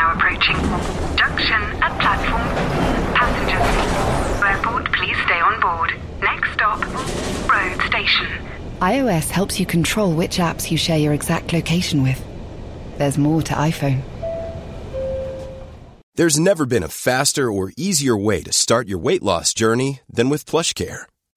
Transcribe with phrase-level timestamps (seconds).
[0.00, 0.56] now approaching.
[1.14, 2.48] Junction at platform.
[3.20, 4.42] Passengers.
[4.42, 5.90] Airport, please stay on board.
[6.22, 6.80] Next stop,
[7.52, 8.26] road station.
[8.80, 12.18] iOS helps you control which apps you share your exact location with.
[12.96, 14.00] There's more to iPhone.
[16.14, 20.30] There's never been a faster or easier way to start your weight loss journey than
[20.30, 21.09] with PlushCare.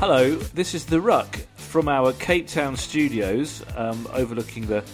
[0.00, 4.84] Hello, this is The Ruck from our Cape Town studios um, overlooking the,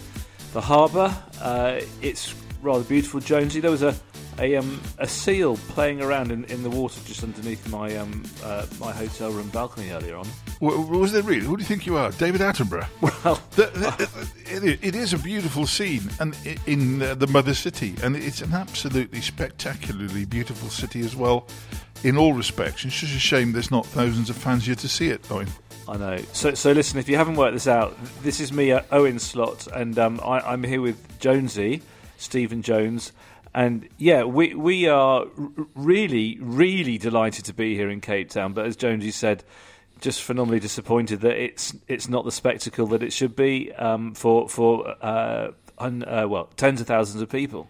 [0.55, 1.15] the harbour.
[1.43, 3.61] Uh, it's rather beautiful, Jonesy.
[3.61, 3.95] There was a,
[4.39, 8.67] a, um, a seal playing around in, in the water just underneath my, um, uh,
[8.81, 10.27] my hotel room balcony earlier on.
[10.61, 11.45] W- was there really?
[11.47, 12.87] Who do you think you are, David Attenborough?
[13.25, 13.67] Well, The-
[14.47, 18.41] the- it, it is a beautiful scene, and in uh, the mother city, and it's
[18.43, 21.47] an absolutely spectacularly beautiful city as well,
[22.03, 22.85] in all respects.
[22.85, 25.25] It's just a shame there's not thousands of fans here to see it.
[25.31, 25.49] Owen.
[25.89, 26.19] I know.
[26.33, 29.67] So, so listen, if you haven't worked this out, this is me at Owen Slot,
[29.69, 31.83] and um, I, I'm here with Jonesy,
[32.17, 33.13] Stephen Jones,
[33.55, 35.27] and yeah, we we are
[35.75, 38.53] really, really delighted to be here in Cape Town.
[38.53, 39.45] But as Jonesy said,
[40.01, 44.49] just phenomenally disappointed that it's it's not the spectacle that it should be um, for
[44.49, 47.69] for uh, un, uh, well tens of thousands of people.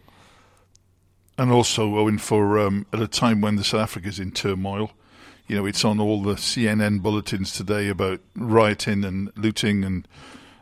[1.37, 4.93] And also, Owen, for um, at a time when the South Africa's in turmoil,
[5.49, 10.09] you know, it's on all the CNN bulletins today about rioting and looting and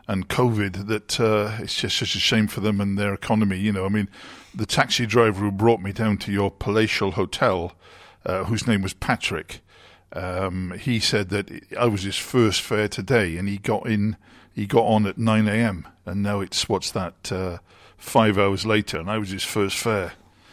[0.08, 0.88] and COVID.
[0.88, 3.58] That uh, it's just such a shame for them and their economy.
[3.58, 4.08] You know, I mean,
[4.54, 7.72] the taxi driver who brought me down to your palatial hotel,
[8.26, 9.60] uh, whose name was Patrick,
[10.12, 14.16] um, he said that I was his first fare today, and he got in.
[14.54, 15.88] He got on at nine a.m.
[16.04, 17.32] and now it's what's that?
[17.32, 17.58] Uh,
[17.96, 20.12] five hours later, and I was his first fare.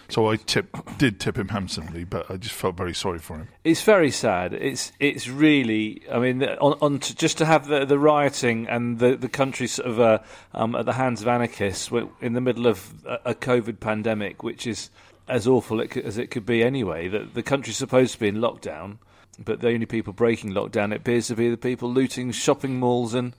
[0.10, 3.48] So I tip, did tip him handsomely, but I just felt very sorry for him.
[3.64, 4.54] It's very sad.
[4.54, 6.02] It's it's really.
[6.12, 9.68] I mean, on, on to, just to have the, the rioting and the the country
[9.68, 10.20] sort of uh,
[10.54, 14.66] um, at the hands of anarchists in the middle of a, a COVID pandemic, which
[14.66, 14.90] is
[15.28, 17.08] as awful as it could be anyway.
[17.08, 18.98] That the country's supposed to be in lockdown,
[19.38, 23.34] but the only people breaking lockdown appears to be the people looting shopping malls and.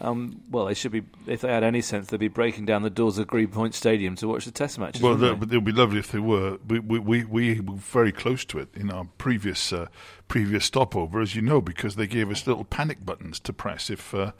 [0.00, 1.02] Um, well, they should be.
[1.26, 4.26] If they had any sense, they'd be breaking down the doors of Greenpoint Stadium to
[4.26, 5.02] watch the Test matches.
[5.02, 6.58] Well, that, it would be lovely if they were.
[6.66, 9.86] We, we, we, we were very close to it in our previous uh,
[10.28, 14.14] previous stopover, as you know, because they gave us little panic buttons to press if
[14.14, 14.32] uh,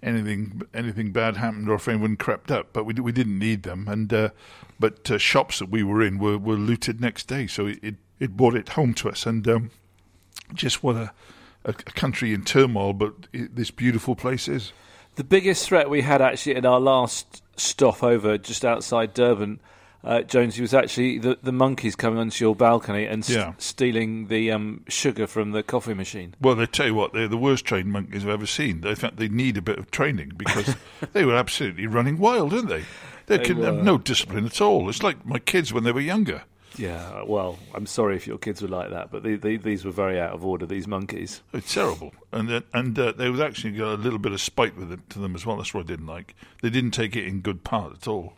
[0.00, 2.72] anything anything bad happened or if anyone crept up.
[2.72, 4.30] But we we didn't need them, and uh,
[4.78, 7.94] but uh, shops that we were in were, were looted next day, so it, it
[8.20, 9.70] it brought it home to us, and um,
[10.54, 11.12] just what a,
[11.64, 14.72] a, a country in turmoil, but it, this beautiful place is.
[15.20, 19.60] The biggest threat we had actually in our last stop over just outside Durban,
[20.02, 23.52] uh, Jonesy, was actually the, the monkeys coming onto your balcony and st- Yeah.
[23.58, 26.34] stealing the um, sugar from the coffee machine.
[26.40, 28.82] Well, they tell you what, they're the worst trained monkeys I've ever seen.
[28.82, 30.74] In fact, they need a bit of training because
[31.12, 32.84] they were absolutely running wild, weren't they?
[33.26, 33.66] They, They can were.
[33.66, 34.88] have no discipline at all.
[34.88, 36.44] It's like my kids when they were younger.
[36.76, 39.90] Yeah, well, I'm sorry if your kids were like that, but the, the, these were
[39.90, 41.42] very out of order, these monkeys.
[41.52, 44.76] It's terrible, and then- and uh, they was actually got a little bit of spite
[44.76, 45.56] with it to them as well.
[45.56, 46.34] That's what I didn't like.
[46.62, 48.34] They didn't take it in good part at all.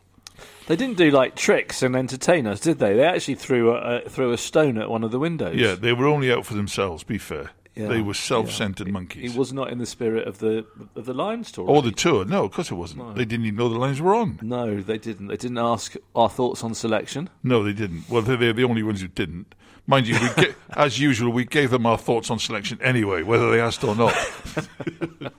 [0.67, 2.95] They didn't do like tricks and entertain us, did they?
[2.95, 5.57] They actually threw a, a, threw a stone at one of the windows.
[5.57, 7.05] Yeah, they were only out for themselves.
[7.05, 8.93] Be fair, Yeah, they were self-centered yeah.
[8.93, 9.33] monkeys.
[9.33, 11.69] It was not in the spirit of the of the Lion story.
[11.69, 12.25] or the tour.
[12.25, 13.15] No, of course it wasn't.
[13.17, 14.39] They didn't even know the lines were on.
[14.43, 15.29] No, they didn't.
[15.29, 17.31] They didn't ask our thoughts on selection.
[17.43, 18.11] No, they didn't.
[18.11, 19.55] Well, they're, they're the only ones who didn't.
[19.87, 20.17] Mind you,
[20.75, 24.15] as usual, we gave them our thoughts on selection anyway, whether they asked or not.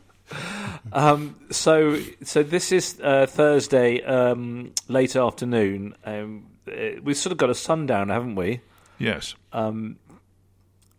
[0.91, 5.95] Um, so, so this is uh, Thursday, um, late afternoon.
[6.05, 8.61] Um, uh, we've sort of got a sundown, haven't we?
[8.99, 9.35] yes.
[9.51, 9.97] Um,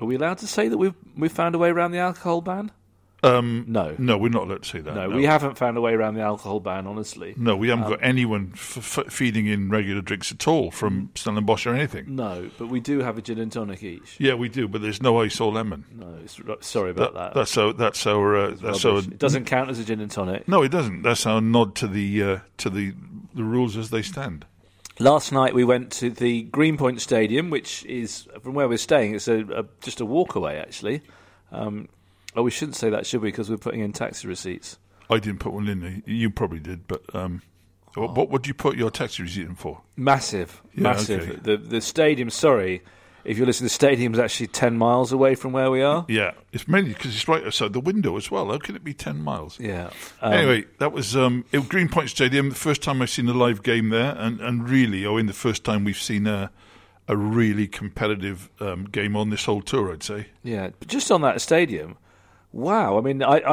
[0.01, 2.71] are we allowed to say that we've we've found a way around the alcohol ban?
[3.23, 4.95] Um, No, no, we're not allowed to say that.
[4.95, 6.87] no, we haven't found a way around the alcohol ban.
[6.87, 10.71] Honestly, No, we haven't Um, got anyone f- f- feeding in regular drinks at all
[10.71, 12.15] from Stellenbosch or anything.
[12.17, 14.17] no, but we do have a gin and tonic each.
[14.21, 15.85] Yeah, we do, but there's no ice or lemon.
[15.99, 17.33] No, it's, sorry about that.
[17.33, 17.73] That's our.
[17.73, 18.37] That's our.
[18.37, 18.99] Uh, that's our.
[18.99, 20.47] It doesn't count as a gin and tonic.
[20.47, 21.01] No, it doesn't.
[21.01, 22.93] That's our nod to the uh, to the
[23.35, 24.45] the rules as they stand.
[25.01, 29.15] Last night we went to the Greenpoint Stadium, which is from where we're staying.
[29.15, 31.03] It's a, a just a walk away, actually.
[31.51, 31.89] Um,
[32.37, 33.29] oh, we shouldn't say that, should we?
[33.29, 34.79] Because we're putting in taxi receipts.
[35.11, 36.03] I didn't put one in.
[36.07, 37.43] You probably did, but um,
[37.95, 39.83] what, what would you put your taxi receipt in for?
[39.97, 41.23] Massive, Yeah, massive.
[41.29, 41.39] okay.
[41.43, 42.31] The the stadium.
[42.31, 42.83] Sorry,
[43.25, 46.05] if you're listening, the stadium's actually ten miles away from where we are.
[46.09, 48.51] Yeah, it's mainly because it's right outside the window as well.
[48.51, 49.59] How can it be ten miles?
[49.59, 49.91] Yeah.
[50.21, 52.51] Um, anyway, that was um, it, Greenpoint Stadium.
[52.51, 55.33] The first time I've seen a live game there, and, and really, oh, in the
[55.33, 56.51] first time we've seen a
[57.07, 59.93] a really competitive um, game on this whole tour.
[59.93, 60.29] I'd say.
[60.43, 61.97] Yeah, but just on that stadium,
[62.53, 62.99] wow!
[62.99, 63.53] I mean, I I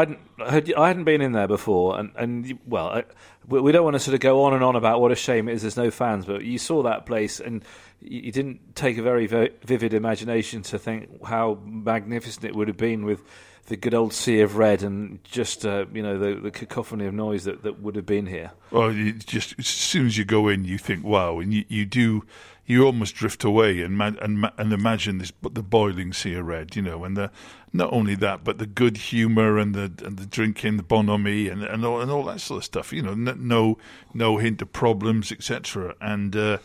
[0.49, 3.03] hadn't, I hadn't been in there before, and and well, I,
[3.47, 5.49] we we don't want to sort of go on and on about what a shame
[5.49, 7.63] it is there's no fans, but you saw that place and
[8.01, 12.77] you, didn't take a very, very vivid imagination to think how magnificent it would have
[12.77, 13.23] been with
[13.67, 17.13] the good old sea of red and just uh, you know the, the cacophony of
[17.13, 18.51] noise that, that would have been here.
[18.71, 22.25] Well, just as soon as you go in, you think, "Wow!" and you, you do.
[22.65, 26.81] You almost drift away and and, and imagine this, the boiling sea of red, you
[26.81, 27.31] know, and the
[27.73, 31.63] not only that, but the good humour and the and the drinking, the bonhomie, and
[31.63, 32.93] and all, and all that sort of stuff.
[32.93, 33.77] You know, no
[34.13, 35.95] no hint of problems, etc.
[35.99, 36.57] And uh,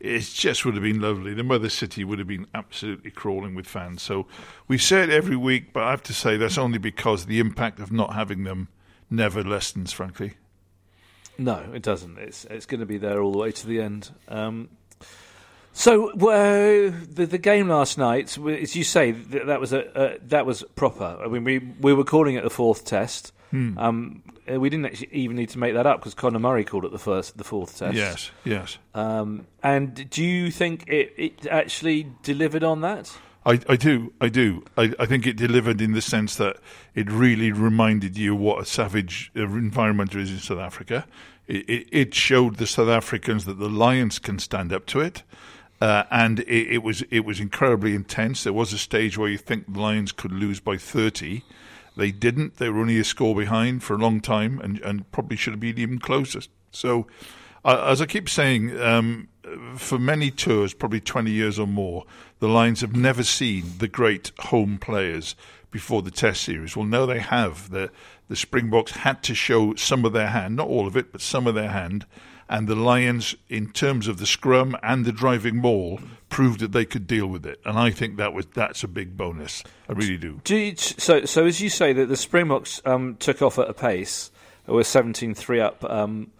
[0.00, 1.34] it just would have been lovely.
[1.34, 4.02] The mother city would have been absolutely crawling with fans.
[4.02, 4.26] So
[4.68, 7.80] we say it every week, but I have to say that's only because the impact
[7.80, 8.68] of not having them
[9.10, 10.34] never lessens, frankly.
[11.38, 12.18] No, it doesn't.
[12.18, 14.10] It's it's going to be there all the way to the end.
[14.28, 14.68] Um,
[15.72, 20.46] so uh, the the game last night, as you say, that was a uh, that
[20.46, 21.18] was proper.
[21.22, 23.32] I mean, we we were calling it the fourth test.
[23.50, 23.76] Hmm.
[23.78, 26.92] Um, we didn't actually even need to make that up because Conor Murray called it
[26.92, 27.94] the first, the fourth test.
[27.94, 28.78] Yes, yes.
[28.94, 33.16] Um, and do you think it, it actually delivered on that?
[33.46, 34.64] I, I do, I do.
[34.76, 36.56] I, I think it delivered in the sense that
[36.94, 41.06] it really reminded you what a savage uh, environment there is in South Africa.
[41.46, 45.24] It, it, it showed the South Africans that the Lions can stand up to it,
[45.80, 48.44] uh, and it, it was it was incredibly intense.
[48.44, 51.44] There was a stage where you think the Lions could lose by thirty.
[51.96, 52.56] They didn't.
[52.56, 55.60] They were only a score behind for a long time, and, and probably should have
[55.60, 56.40] been even closer.
[56.70, 57.06] So,
[57.64, 59.28] uh, as I keep saying, um,
[59.76, 62.04] for many tours, probably 20 years or more,
[62.40, 65.36] the Lions have never seen the great home players
[65.70, 66.76] before the Test series.
[66.76, 67.70] Well, now they have.
[67.70, 67.90] The,
[68.28, 71.46] the Springboks had to show some of their hand, not all of it, but some
[71.46, 72.06] of their hand.
[72.48, 76.84] And the Lions, in terms of the scrum and the driving ball, proved that they
[76.84, 77.58] could deal with it.
[77.64, 79.62] And I think that was that's a big bonus.
[79.88, 80.40] I really do.
[80.44, 83.74] Do you, so, so as you say that the Springboks um, took off at a
[83.74, 84.30] pace,
[84.66, 86.30] were 17-3 up um,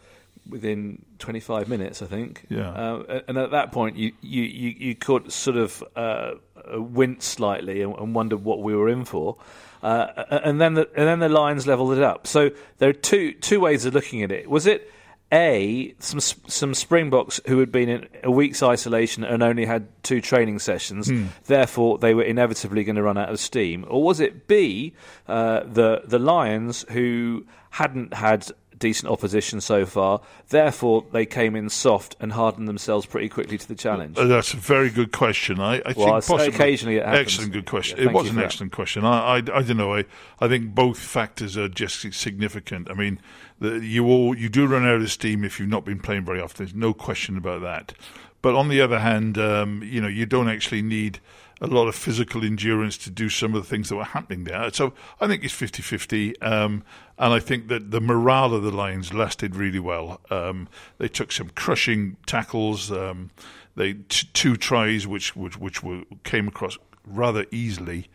[0.49, 2.45] within 25 minutes, I think.
[2.49, 2.71] Yeah.
[2.71, 6.33] Uh, and at that point, you you you, you could sort of uh,
[6.75, 9.37] wince slightly and, and wonder what we were in for.
[9.85, 12.27] Uh, and then the and then the Lions levelled it up.
[12.27, 14.49] So there are two two ways of looking at it.
[14.49, 14.91] Was it
[15.31, 20.23] a some some Springboks who had been in a week's isolation and only had two
[20.23, 21.11] training sessions,
[21.45, 24.95] therefore they were inevitably going to run out of steam, or was it B
[25.29, 31.69] uh, the the Lions who hadn't had decent opposition so far, therefore they came in
[31.69, 34.19] soft and hardened themselves pretty quickly to the challenge?
[34.19, 35.61] Uh, That's a very good question.
[35.61, 37.21] I, I Well, think possibly occasionally it happens.
[37.21, 37.99] excellent good question.
[37.99, 38.45] Yeah, it was an for that.
[38.47, 39.05] excellent question.
[39.05, 39.95] I, I, I don't know.
[39.95, 40.05] I,
[40.41, 42.91] I think both factors are just significant.
[42.91, 43.21] I mean,
[43.61, 46.41] the, you all you do run out of steam if you've not been playing very
[46.41, 46.65] often.
[46.65, 47.95] There's no question about that.
[48.43, 51.19] But on the other hand, um, you know, you don't actually need
[51.65, 54.71] a lot of physical endurance to do some of the things that were happening there.
[54.73, 56.41] So I think it's 50 50.
[56.41, 56.85] Um,
[57.19, 60.21] and I think that the morale of the Lions lasted really well.
[60.31, 60.69] Um,
[60.99, 62.93] they took some crushing tackles.
[62.93, 63.31] Um,
[63.77, 68.09] they t- two tries which which which were, came across rather easily,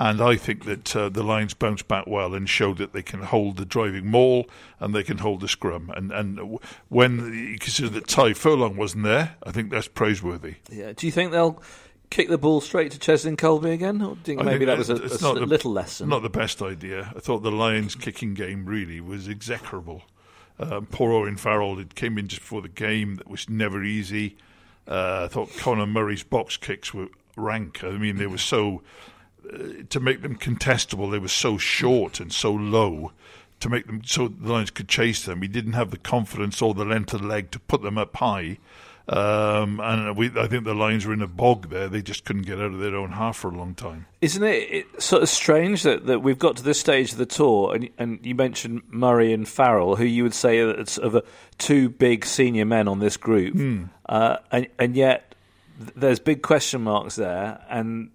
[0.00, 3.22] and I think that uh, the Lions bounced back well and showed that they can
[3.22, 4.46] hold the driving maul
[4.80, 5.90] and they can hold the scrum.
[5.94, 6.58] And and
[6.88, 10.56] when you consider that Tadhg Furlong wasn't there, I think that's praiseworthy.
[10.70, 10.92] Yeah.
[10.94, 11.62] Do you think they'll
[12.10, 14.68] kick the ball straight to Cheslin Kolbe again, or do you think I maybe think
[14.68, 16.08] that was a, a not s- the- little lesson?
[16.08, 17.12] Not the best idea.
[17.16, 20.02] I thought the Lions' kicking game really was execrable.
[20.58, 23.16] Um, poor Owen Farrell, it came in just before the game.
[23.16, 24.36] That was never easy.
[24.86, 27.82] Uh, I thought Conor Murray's box kicks were rank.
[27.82, 28.82] I mean, they were so
[29.52, 29.58] uh,
[29.90, 31.10] to make them contestable.
[31.10, 33.12] They were so short and so low.
[33.60, 36.74] To make them so the Lions could chase them, he didn't have the confidence or
[36.74, 38.58] the length of the leg to put them up high.
[39.06, 41.88] Um, and we, I think the Lions were in a bog there.
[41.88, 44.06] They just couldn't get out of their own half for a long time.
[44.22, 47.26] Isn't it, it sort of strange that, that we've got to this stage of the
[47.26, 51.14] tour, and, and you mentioned Murray and Farrell, who you would say are sort of
[51.16, 51.22] a,
[51.58, 53.84] two big senior men on this group, Hmm.
[54.08, 55.34] uh, and, and yet
[55.94, 58.10] there's big question marks there, and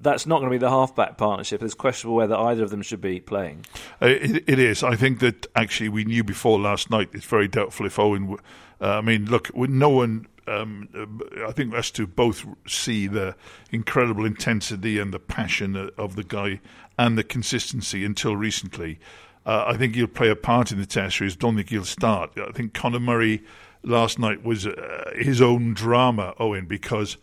[0.00, 1.62] that's not going to be the halfback partnership.
[1.62, 3.66] It's questionable whether either of them should be playing.
[4.00, 4.82] Uh, It, it is.
[4.82, 7.10] I think that actually we knew before last night.
[7.12, 8.22] It's very doubtful if Owen.
[8.22, 8.40] w-
[8.82, 13.36] Uh, I mean, look, no one um, uh, I think us to both see the
[13.70, 16.60] incredible intensity and the passion of the guy
[16.98, 18.98] and the consistency until recently.
[19.44, 21.36] Uh, I think he'll play a part in the Test series.
[21.36, 22.32] Don't think he'll start.
[22.36, 23.42] I think Conor Murray
[23.82, 27.16] last night was uh, his own drama, Owen, because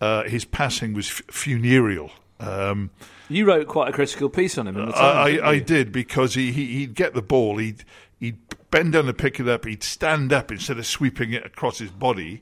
[0.00, 2.10] uh, his passing was f- funereal.
[2.40, 2.90] Um,
[3.28, 4.76] you wrote quite a critical piece on him.
[4.76, 7.84] In the Times, I, I, I did because he, he would get the ball, he'd
[8.70, 11.90] bend down to pick it up, he'd stand up instead of sweeping it across his
[11.90, 12.40] body,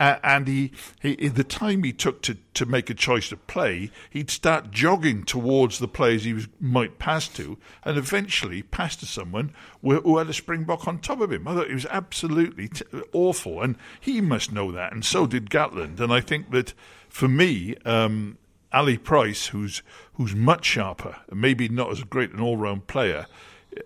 [0.00, 3.90] uh, and he, he, the time he took to, to make a choice to play,
[4.08, 9.04] he'd start jogging towards the players he was, might pass to, and eventually pass to
[9.04, 11.46] someone who, who, had a springbok on top of him.
[11.46, 15.50] I thought it was absolutely t- awful, and he must know that, and so did
[15.50, 16.00] Gatland.
[16.00, 16.72] And I think that
[17.10, 18.38] for me, um,
[18.72, 19.82] Ali Price, who's
[20.14, 23.26] who's much sharper, and maybe not as great an all-round player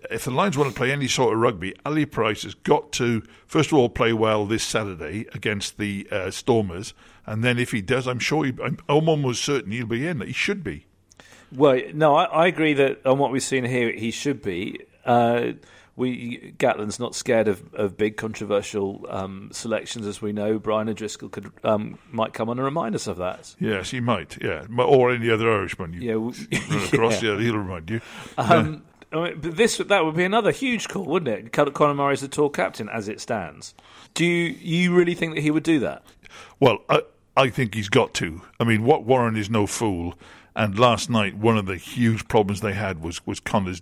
[0.09, 3.23] if the Lions want to play any sort of rugby, Ali Price has got to,
[3.45, 6.93] first of all, play well this Saturday against the uh, Stormers.
[7.25, 10.21] And then if he does, I'm sure, he, I'm almost certain he'll be in.
[10.21, 10.87] He should be.
[11.51, 14.81] Well, no, I, I agree that on what we've seen here, he should be.
[15.05, 15.53] Uh,
[15.95, 20.59] we Gatland's not scared of, of big controversial um, selections, as we know.
[20.59, 23.55] Brian O'Driscoll could um, might come on and remind us of that.
[23.59, 24.37] Yes, he might.
[24.43, 25.93] Yeah, or any other Irishman.
[25.93, 27.23] You yeah, run across.
[27.23, 27.35] yeah.
[27.35, 28.01] yeah, he'll remind you.
[28.37, 28.83] Um,
[29.15, 31.73] I mean, but this that would be another huge call, wouldn't it?
[31.73, 33.73] Conor Murray's the tour captain as it stands.
[34.13, 36.03] Do you, you really think that he would do that?
[36.59, 37.01] Well, I,
[37.37, 38.41] I think he's got to.
[38.59, 40.15] I mean, what Warren is no fool.
[40.55, 43.81] And last night, one of the huge problems they had was was Conor's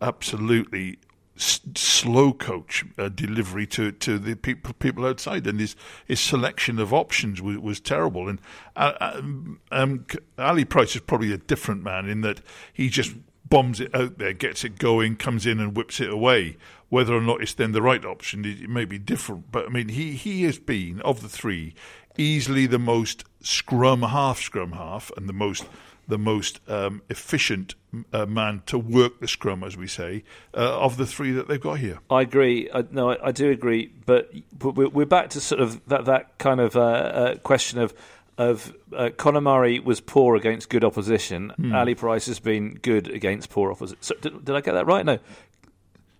[0.00, 0.98] absolutely
[1.36, 6.78] s- slow coach uh, delivery to, to the people people outside, and his his selection
[6.78, 8.28] of options was, was terrible.
[8.28, 8.40] And
[8.76, 10.06] uh, um, um
[10.38, 12.40] Ali Price is probably a different man in that
[12.72, 16.56] he just bombs it out there, gets it going, comes in and whips it away.
[16.88, 19.50] Whether or not it's then the right option, it, may be different.
[19.50, 21.74] But I mean, he, he has been, of the three,
[22.16, 25.66] easily the most scrum half, scrum half, and the most
[26.06, 27.74] the most um, efficient
[28.12, 30.22] uh, man to work the scrum, as we say,
[30.54, 31.98] uh, of the three that they've got here.
[32.10, 32.68] I agree.
[32.72, 33.90] I, no, I, I, do agree.
[34.04, 37.94] But, but we're back to sort of that that kind of uh, uh question of
[38.38, 41.52] of uh, Conor Murray was poor against good opposition.
[41.58, 41.74] Mm.
[41.74, 43.98] Ali Price has been good against poor opposition.
[44.00, 45.04] So, did, did, I get that right?
[45.04, 45.18] No.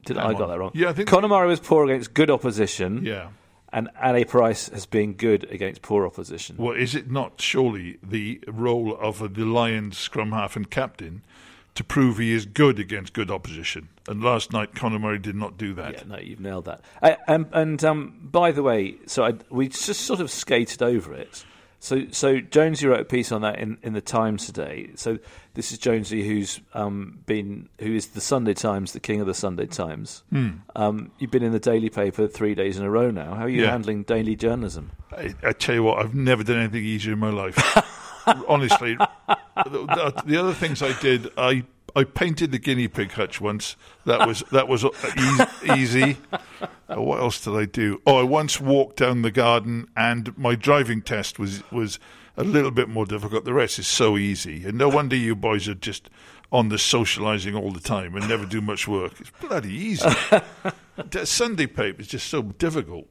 [0.04, 0.70] Did I, I got that wrong?
[0.74, 3.04] Yeah, I think Conor Murray was poor against good opposition.
[3.04, 3.28] Yeah.
[3.72, 6.56] And Ali Price has been good against poor opposition.
[6.58, 11.24] Well, is it not surely the role of the Lions scrum half and captain
[11.74, 13.88] to prove he is good against good opposition?
[14.06, 15.94] And last night, Conor Murray did not do that.
[15.94, 16.82] Yeah, no, you've nailed that.
[17.02, 21.12] I, and, and um, by the way, so I, we just sort of skated over
[21.12, 21.44] it.
[21.84, 24.88] So, so Jonesy wrote a piece on that in, in the Times today.
[24.94, 25.18] So
[25.52, 29.34] this is Jonesy, who's um, been, who is the Sunday Times, the king of the
[29.34, 30.22] Sunday Times.
[30.32, 30.60] Mm.
[30.74, 33.34] Um, you've been in the daily paper three days in a row now.
[33.34, 33.70] How are you yeah.
[33.70, 34.92] handling daily journalism?
[35.12, 37.54] I, I, tell you what, I've never done anything easier in my life.
[38.48, 41.64] Honestly, the, the, other things I did, I
[41.96, 43.76] I painted the guinea pig hutch once.
[44.04, 44.84] That was that was
[45.76, 46.16] easy.
[46.86, 48.02] Uh, what else did I do?
[48.06, 51.98] Oh, I once walked down the garden, and my driving test was was
[52.36, 53.44] a little bit more difficult.
[53.44, 56.10] The rest is so easy, and no wonder you boys are just
[56.52, 59.20] on the socialising all the time and never do much work.
[59.20, 60.08] It's bloody easy.
[61.24, 63.08] Sunday paper is just so difficult.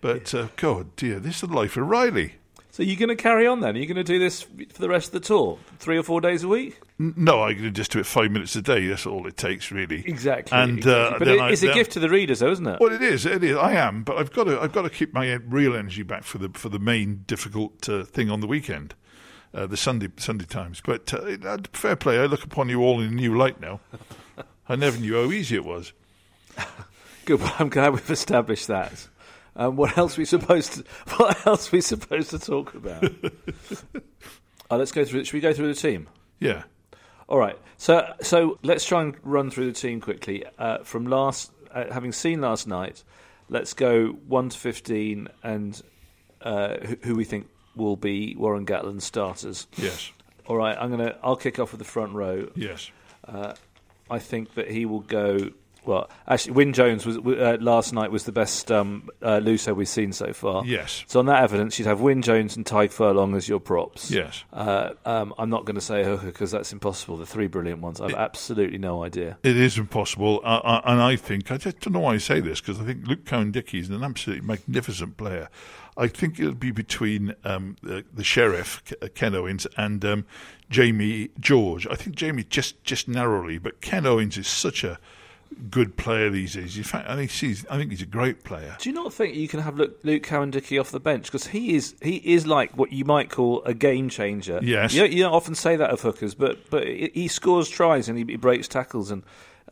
[0.00, 2.34] But uh, God, dear, this is the life of Riley.
[2.74, 3.76] So you're going to carry on then?
[3.76, 6.20] Are you going to do this for the rest of the tour, three or four
[6.20, 6.80] days a week?
[6.98, 8.88] No, I'm going to just do it five minutes a day.
[8.88, 10.02] That's all it takes, really.
[10.04, 10.58] Exactly.
[10.58, 11.14] And exactly.
[11.14, 12.80] Uh, but it, it's a gift to the readers, though, isn't it?
[12.80, 13.26] Well, it is.
[13.26, 13.56] It is.
[13.56, 14.60] I am, but I've got to.
[14.60, 18.02] I've got to keep my real energy back for the for the main difficult uh,
[18.02, 18.96] thing on the weekend,
[19.54, 20.82] uh, the Sunday Sunday Times.
[20.84, 22.18] But uh, fair play.
[22.18, 23.78] I look upon you all in a new light now.
[24.68, 25.92] I never knew how easy it was.
[27.24, 27.40] Good.
[27.40, 29.06] Well, I'm glad we've established that.
[29.56, 30.84] Um, what else we supposed to?
[31.16, 33.04] What else we supposed to talk about?
[33.04, 33.10] uh,
[34.76, 35.24] let's go through.
[35.24, 36.08] Should we go through the team?
[36.40, 36.64] Yeah.
[37.28, 37.58] All right.
[37.76, 40.44] So so let's try and run through the team quickly.
[40.58, 43.02] Uh, from last, uh, having seen last night,
[43.48, 45.80] let's go one to fifteen and
[46.42, 49.66] uh, who, who, we think will be Warren Gatland's starters.
[49.76, 50.12] Yes.
[50.46, 50.76] All right.
[50.78, 51.16] I'm gonna.
[51.22, 52.48] I'll kick off with the front row.
[52.54, 52.90] Yes.
[53.26, 53.54] Uh,
[54.10, 55.50] I think that he will go
[55.86, 59.88] well, actually, Wyn Jones was uh, last night was the best um, uh, Luso we've
[59.88, 60.64] seen so far.
[60.64, 61.04] Yes.
[61.06, 64.10] So on that evidence, you'd have Wyn Jones and Tadhg Furlong as your props.
[64.10, 64.44] Yes.
[64.52, 67.16] Uh, um, I'm not going to say hooker because that's impossible.
[67.16, 69.38] The three brilliant ones, I've it, absolutely no idea.
[69.42, 72.80] It is impossible, and I think I just don't know why I say this because
[72.80, 75.48] I think Luke Cowan-Dickie is an absolutely magnificent player.
[75.96, 78.82] I think it'll be between um, the, the, sheriff
[79.14, 80.26] Ken Owens and um,
[80.68, 81.86] Jamie George.
[81.86, 84.98] I think Jamie just just narrowly, but Ken Owens is such a
[85.70, 86.76] good player these days.
[86.76, 88.76] In fact, I think he's I think he's a great player.
[88.78, 91.94] Do you not think you can have Luke, Luke off the bench because he is
[92.02, 94.60] he is like what you might call a game changer.
[94.62, 94.94] Yes.
[94.94, 98.08] you, don't- you don't often say that of hookers, but but he he scores tries
[98.08, 99.22] and he, he breaks tackles and.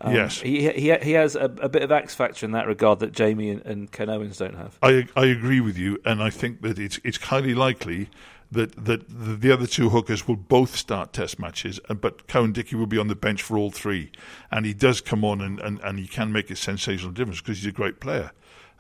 [0.01, 0.41] Um, Yes.
[0.41, 3.51] he he he has a, a bit of X factor in that regard that Jamie
[3.51, 4.77] and, and Ken Owens don't have.
[4.83, 8.09] I I agree with you, and I think that it's it's highly likely
[8.53, 12.77] that that the, the other two hookers will both start Test matches, but Cowan Dickie
[12.77, 14.11] will be on the bench for all three,
[14.51, 17.59] and he does come on and, and, and he can make a sensational difference because
[17.59, 18.33] he's a great player.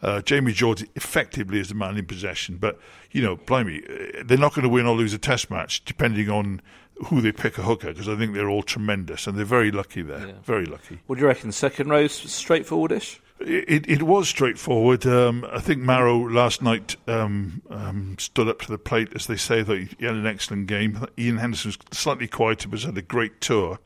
[0.02, 2.78] Uh, Jamie George effectively is the man in possession, but
[3.12, 6.28] you know, blimey, uh, they're not going to win or lose a Test match depending
[6.28, 6.60] on
[7.06, 10.02] who they pick a hooker because I think they're all tremendous and they're very lucky
[10.02, 11.00] there, very lucky.
[11.06, 11.52] What do you reckon?
[11.52, 13.18] Second row's straightforwardish.
[13.44, 15.06] It, it was straightforward.
[15.06, 19.36] Um, I think Maro last night um, um, stood up to the plate, as they
[19.36, 21.06] say, that he had an excellent game.
[21.18, 23.78] Iain Henderson's slightly quieter, but had a great tour,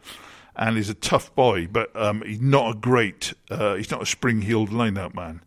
[0.54, 1.66] and he's a tough boy.
[1.66, 5.42] But um, he's not a great, uh, he's not a spring-heeled line-out man.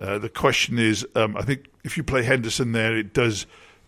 [0.00, 3.46] Uh, the question is, um, I think if you play Henderson there, it does,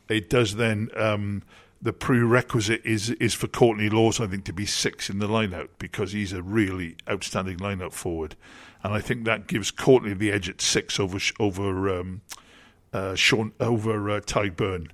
[0.09, 0.91] it does then.
[0.97, 1.43] Um,
[1.83, 5.69] the prerequisite is is for Courtney Lawes, I think, to be six in the lineout
[5.79, 8.37] because he's a really outstanding lineout forward,
[8.83, 12.23] and I think that gives Courtney the edge at six over over um,
[12.93, 14.89] uh, Sean over uh, Tadhg Beirne.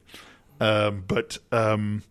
[0.61, 2.03] Um, but um,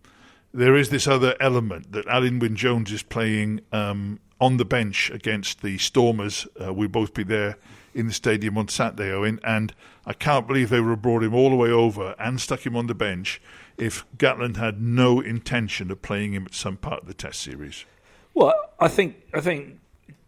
[0.53, 5.09] there is this other element that Alun Wyn Jones is playing um, on the bench
[5.09, 6.47] against the Stormers.
[6.63, 7.57] Uh, we'll both be there
[7.93, 9.73] in the stadium on Saturday, Owen, and
[10.05, 12.75] I can't believe they would have brought him all the way over and stuck him
[12.75, 13.41] on the bench
[13.77, 17.85] if Gatland had no intention of playing him at some part of the Test series.
[18.33, 19.79] Well, I think I think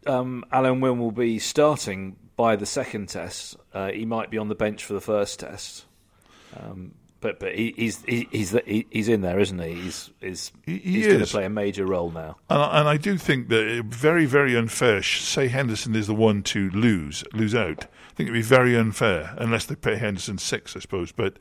[0.06, 3.56] um, Alun Wyn will be starting by the second test.
[3.74, 5.86] Uh, he might be on the bench for the first test,
[6.56, 9.74] um, but but he, he's he, he's he, he's in there, isn't he?
[9.74, 12.38] He's he's, He- he he's going to play a major role now.
[12.50, 15.02] And I, and I do think that very, very unfair.
[15.04, 17.86] Say Henderson is the one to lose, lose out.
[17.86, 21.12] I think it'd be very unfair unless they pay Henderson six, I suppose.
[21.12, 21.38] But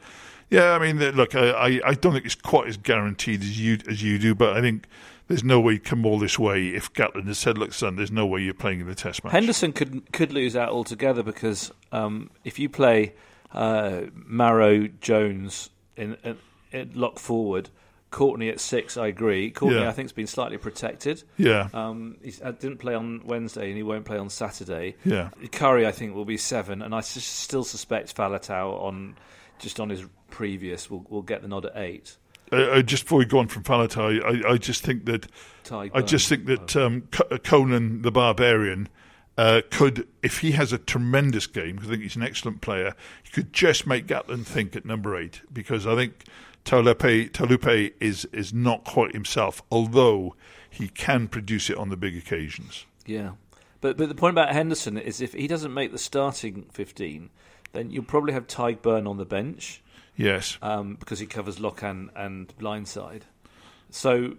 [0.51, 3.79] yeah, I mean, look, I, I, I don't think it's quite as guaranteed as you
[3.89, 4.35] as you do.
[4.35, 4.87] But I think
[5.29, 8.13] there's no way you come all this way if Gatland has said, "Look, son, there's
[8.13, 11.73] no way you're playing in the Test match." Henderson could could lose out altogether because
[11.93, 13.15] um, if you play
[13.53, 16.37] uh, Maro Jones in, in,
[16.73, 17.71] in lock forward,
[18.11, 19.51] Courtney at six, I agree.
[19.51, 19.89] Courtney, Yeah.
[19.89, 21.23] I think, has been slightly protected.
[21.37, 21.69] Yeah.
[21.75, 24.97] Um, he didn't play on Wednesday and he won't play on Saturday.
[25.05, 25.31] Yeah.
[25.53, 29.17] Curry, I think, will be seven, and I s- still suspect Faletau on
[29.59, 32.17] just on his previous will will get the nod at eight.
[32.53, 35.27] Uh, uh, just before we go on from Faletau, I, I just think that
[35.65, 37.03] Ty I just think that um,
[37.43, 38.89] Conan the Barbarian
[39.37, 42.95] uh, could, if he has a tremendous game, because I think he's an excellent player,
[43.23, 46.25] he could just make Gatland think at number eight because I think
[46.65, 50.35] Taulupe, Taulupe is is not quite himself, although
[50.71, 52.87] he can produce it on the big occasions.
[53.05, 53.33] Yeah,
[53.81, 57.31] but but the point about Henderson is if he doesn't make the starting fifteen,
[57.73, 59.83] then you'll probably have Tadhg Beirne on the bench
[60.17, 63.23] Yes, um, because he covers lock and and blindside.
[63.91, 64.35] So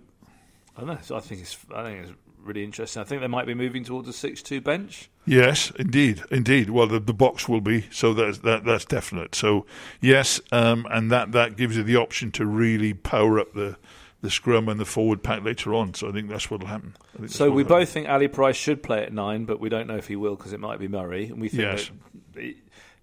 [0.76, 0.98] I don't know.
[1.02, 2.14] So I think it's I think it's
[2.44, 3.02] really interesting.
[3.02, 5.10] I think they might be moving towards a six-two bench.
[5.26, 6.70] yes, indeed, indeed.
[6.70, 9.36] Well, the, the box will be so that's that that's definite.
[9.36, 9.66] So
[10.02, 13.78] yes, um, and that that gives you the option to really power up the.
[14.20, 16.96] The scrum and the forward pack later on, so I think that's what'll happen.
[16.98, 17.78] I think that's So we happen.
[17.78, 20.36] both think Ali Price should play at nine, but we don't know if he will
[20.36, 21.92] because it might be Murray, and we think Yes.
[22.34, 22.56] that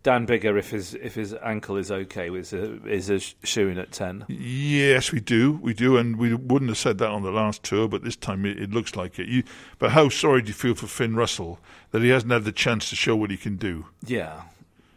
[0.05, 3.79] Dan Biggar, if his if his ankle is okay, is a, is a shoe in
[3.79, 4.25] at ten.
[4.29, 7.89] Yes, we do, we do, and we wouldn't have said that on the last tour,
[7.89, 9.27] but this time it, it looks like it.
[9.29, 9.43] You,
[9.79, 11.59] but how sorry do you feel for Finn Russell
[11.91, 13.87] that he hasn't had the chance to show what he can do?
[14.07, 14.43] Yeah,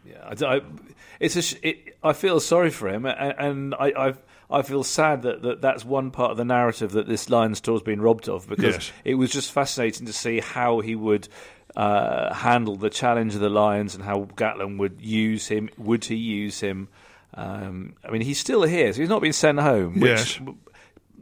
[0.06, 0.34] yeah.
[0.42, 0.60] I, I-
[1.20, 1.66] it's a.
[1.68, 4.14] It, I feel sorry for him, and, and I, I
[4.50, 7.82] I feel sad that, that that's one part of the narrative that this Lions tour's
[7.82, 8.92] been robbed of because Yes.
[9.04, 11.28] it was just fascinating to see how he would.
[11.78, 15.70] Uh, handle the challenge of the Lions and how Gatland would use him.
[15.78, 16.88] Would he use him?
[17.34, 20.00] Um, I mean, he's still here, so he's not been sent home.
[20.00, 20.54] Which, Yes.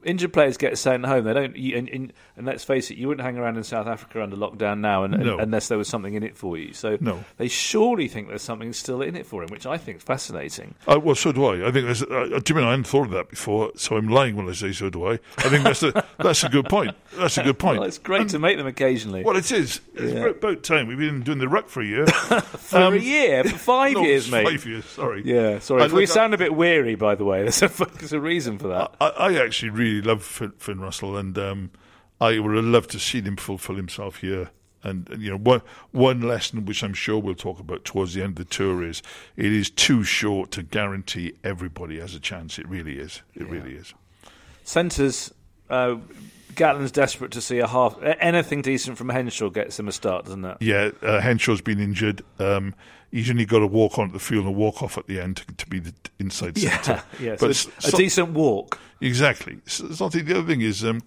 [0.07, 1.25] Injured players get sent home.
[1.25, 1.57] They don't.
[1.57, 4.37] You, and, and, and let's face it, you wouldn't hang around in South Africa under
[4.37, 5.39] lockdown now, and, No.
[5.39, 6.73] unless there was something in it for you.
[6.73, 7.25] So No.
[7.39, 10.75] they surely think there's something still in it for him, which I think is fascinating.
[10.87, 11.67] Uh, well, so do I.
[11.69, 12.03] I think there's.
[12.03, 13.73] Uh, you mean I hadn't thought of that before?
[13.77, 15.13] So I'm lying when I say so do I.
[15.39, 16.95] I think that's a that's a good point.
[17.19, 17.81] That's a good point.
[17.81, 19.25] Well, it's great to make them occasionally.
[19.25, 19.81] Well, it is.
[19.95, 20.27] It's Yeah.
[20.27, 20.87] about time.
[20.87, 22.07] We've been doing the ruck for a year.
[22.07, 24.47] for a year, for five No, years, mate.
[24.47, 24.85] Five years.
[24.85, 25.23] Sorry.
[25.25, 25.83] Yeah, sorry.
[25.89, 28.69] We look- sound a bit weary, by the way, there's a, there's a reason for
[28.69, 28.95] that.
[29.01, 31.71] I, I actually really love Finn, Finn Russell, and um,
[32.21, 34.51] I would have loved to see him fulfil himself here.
[34.83, 38.23] And and, you know, one one lesson which I'm sure we'll talk about towards the
[38.23, 39.03] end of the tour is
[39.37, 42.59] it is too short to guarantee everybody has a chance.
[42.59, 43.23] It really is.
[43.35, 43.95] It really is.
[44.65, 45.33] Centres,
[45.71, 45.97] uh,
[46.57, 50.45] Gatland's desperate to see a half anything decent from Henshaw gets him a start, doesn't
[50.45, 50.57] it?
[50.61, 52.23] Yeah, uh, Henshaw's been injured.
[52.39, 52.75] Um,
[53.13, 55.47] he's only got to walk onto the field and walk off at the end to,
[55.47, 57.03] to be the inside centre.
[57.21, 58.81] Yeah, but so it's- a so- decent walk.
[59.01, 59.59] Exactly.
[59.67, 61.03] So, so the other thing is um,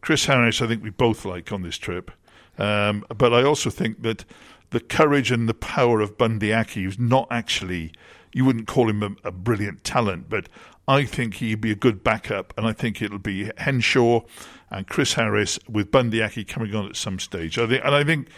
[0.00, 0.60] Chris Harris.
[0.60, 2.10] I think we both like on this trip,
[2.58, 4.24] um, but I also think that
[4.70, 7.92] the courage and the power of Bundee Aki, who's not actually,
[8.32, 10.48] you wouldn't call him a, a brilliant talent, but
[10.88, 14.22] I think he'd be a good backup, and I think it'll be Henshaw
[14.70, 17.58] and Chris Harris with Bundee Aki coming on at some stage.
[17.58, 18.28] I think, and I think.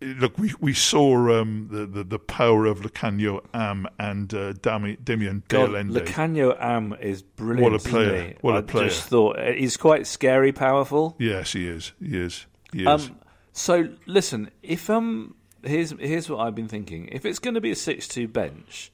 [0.00, 4.96] Look, we we saw um, the, the the power of Lukhanyo Am and uh, Dami,
[5.02, 5.90] Damian God, Deolende.
[5.90, 7.72] Lukhanyo Am is brilliant.
[7.72, 8.34] What a player.
[8.40, 8.88] What a I player.
[8.90, 11.16] just thought uh, he's quite scary, powerful.
[11.18, 11.94] Yes, he is.
[12.00, 12.46] He is.
[12.72, 12.86] He is.
[12.86, 13.18] Um,
[13.52, 17.08] so listen, if um, here's here's what I've been thinking.
[17.10, 18.92] If it's going to be a six-two bench,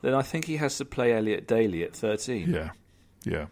[0.00, 2.54] then I think he has to play Elliot Daly at thirteen.
[2.54, 2.70] yeah,
[3.22, 3.46] yeah.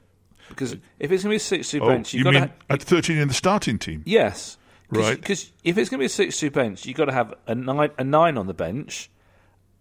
[0.48, 2.48] Because if it's going to be a six-two Oh, bench, you you've got mean to.
[2.48, 4.02] Ha- at thirteen in the starting team?
[4.06, 4.56] yes,
[4.88, 5.20] Right.
[5.20, 7.90] Because if it's going to be a six-two bench, you've got to have a nine
[7.98, 9.10] a nine on the bench.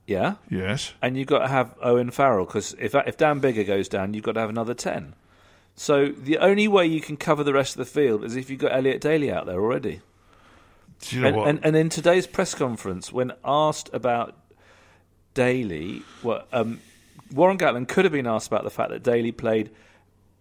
[0.07, 0.35] Yeah.
[0.49, 0.93] Yes.
[1.01, 4.23] and you've got to have Owen Farrell because if if Dan Biggar goes down, you've
[4.23, 5.13] got to have another ten.
[5.75, 8.59] So the only way you can cover the rest of the field is if you've
[8.59, 10.01] got Elliot Daly out there already.
[11.01, 11.47] Do you know and, what?
[11.49, 14.35] and and in today's press conference, when asked about
[15.33, 16.79] Daly, well, um,
[17.33, 19.69] Warren Gatland could have been asked about the fact that Daly played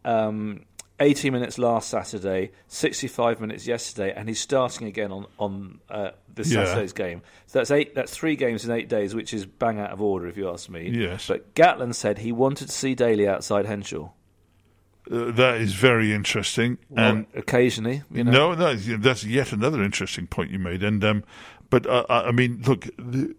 [0.04, 0.64] um,
[1.00, 6.52] 80 minutes last Saturday, 65 minutes yesterday, and he's starting again on on uh, this
[6.52, 6.64] Yeah.
[6.64, 7.22] Saturday's game.
[7.46, 7.94] So that's eight.
[7.94, 10.68] That's three games in eight days, which is bang out of order, if you ask
[10.68, 10.88] me.
[10.90, 11.26] Yes.
[11.26, 14.10] But Gatland said he wanted to see Daly outside Henshaw.
[15.10, 16.78] Uh, that is very interesting.
[16.96, 18.30] and occasionally, you know.
[18.30, 20.82] no, no, that's yet another interesting point you made.
[20.82, 21.24] And um,
[21.74, 23.34] but uh, I I mean, look, the,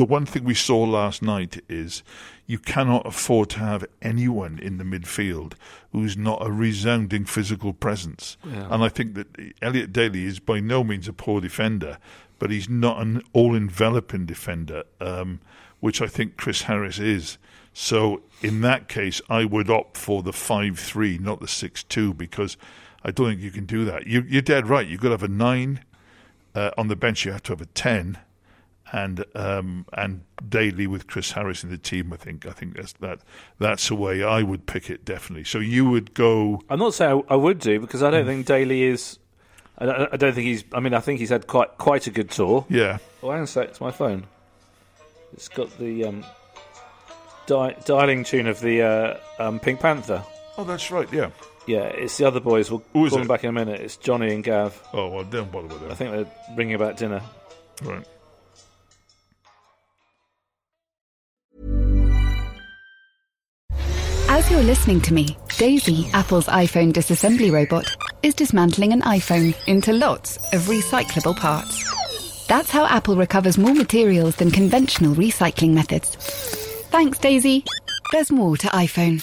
[0.00, 2.02] the one thing we saw last night is
[2.46, 5.52] you cannot afford to have anyone in the midfield
[5.92, 8.38] who's not a resounding physical presence.
[8.72, 9.26] And I think that
[9.60, 11.98] Elliot Daly is by no means a poor defender,
[12.38, 15.40] but he's not an all-enveloping defender, um,
[15.80, 17.36] which I think Chris Harris is.
[17.74, 22.56] So in that case, I would opt for the five-three, not the six-two, because
[23.04, 24.06] I don't think you can do that.
[24.06, 24.88] You, you're dead right.
[24.88, 25.80] You've got to have a nine
[26.56, 27.24] uh, on the bench.
[27.24, 28.18] You have to have a ten,
[28.92, 32.12] and um, and Daly with Chris Harris in the team.
[32.12, 33.20] I think I think that's that
[33.58, 35.44] that's the way I would pick it definitely.
[35.44, 36.62] So you would go.
[36.68, 39.18] I'm not saying I, would do because I don't think Daly is.
[39.78, 40.64] I don't, I don't think he's.
[40.72, 42.64] I mean, I think he's had quite quite a good tour.
[42.70, 44.26] Yeah, Oh, hang on a sec, it's my phone.
[45.32, 46.24] It's got the um,
[47.46, 50.24] di- dialing tune of the uh, um, Pink Panther.
[50.56, 51.12] Oh, that's right.
[51.12, 51.30] Yeah.
[51.66, 52.70] Yeah, it's the other boys.
[52.70, 53.22] We'll Who is call it?
[53.22, 53.80] them back in a minute.
[53.80, 54.80] It's Johnny and Gav.
[54.92, 55.90] Oh well, don't bother with them.
[55.90, 57.20] I think they're bringing about dinner.
[57.82, 58.06] Right.
[64.28, 67.86] As you're listening to me, Daisy, Apple's iPhone disassembly robot,
[68.22, 71.84] is dismantling an iPhone into lots of recyclable parts.
[72.46, 76.16] That's how Apple recovers more materials than conventional recycling methods.
[76.90, 77.64] Thanks, Daisy.
[78.12, 79.22] There's more to iPhone.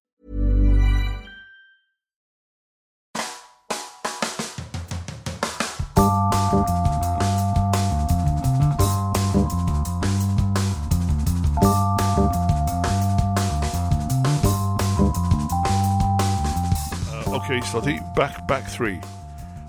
[17.59, 18.15] Slotty.
[18.15, 18.99] Back back three.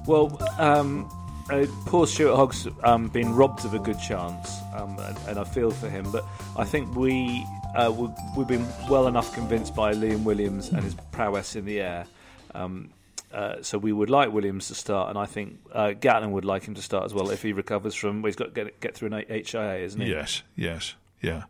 [0.06, 1.10] Well, um,
[1.50, 5.44] uh, poor Stuart Hogg's um, been robbed of a good chance, um, and, and I
[5.44, 6.10] feel for him.
[6.12, 6.24] But
[6.56, 10.94] I think we uh, we've, we've been well enough convinced by Liam Williams and his
[11.10, 12.06] prowess in the air.
[12.54, 12.90] Um,
[13.32, 16.64] uh, so we would like Williams to start, and I think uh, Gatland would like
[16.64, 18.22] him to start as well if he recovers from.
[18.22, 20.08] Well, he's got to get, get through an HIA, isn't he?
[20.08, 21.44] Yes, yes, yeah.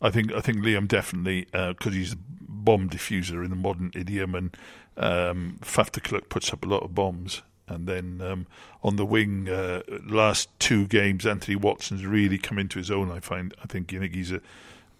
[0.00, 4.34] I think I think Liam definitely because he's a bomb diffuser in the modern idiom,
[4.34, 4.56] and
[4.98, 7.42] um, puts up a lot of bombs.
[7.66, 8.46] And then um,
[8.82, 13.10] on the wing, uh, last two games, Anthony Watson's really come into his own.
[13.10, 13.54] I find.
[13.62, 14.40] I think you know, he's a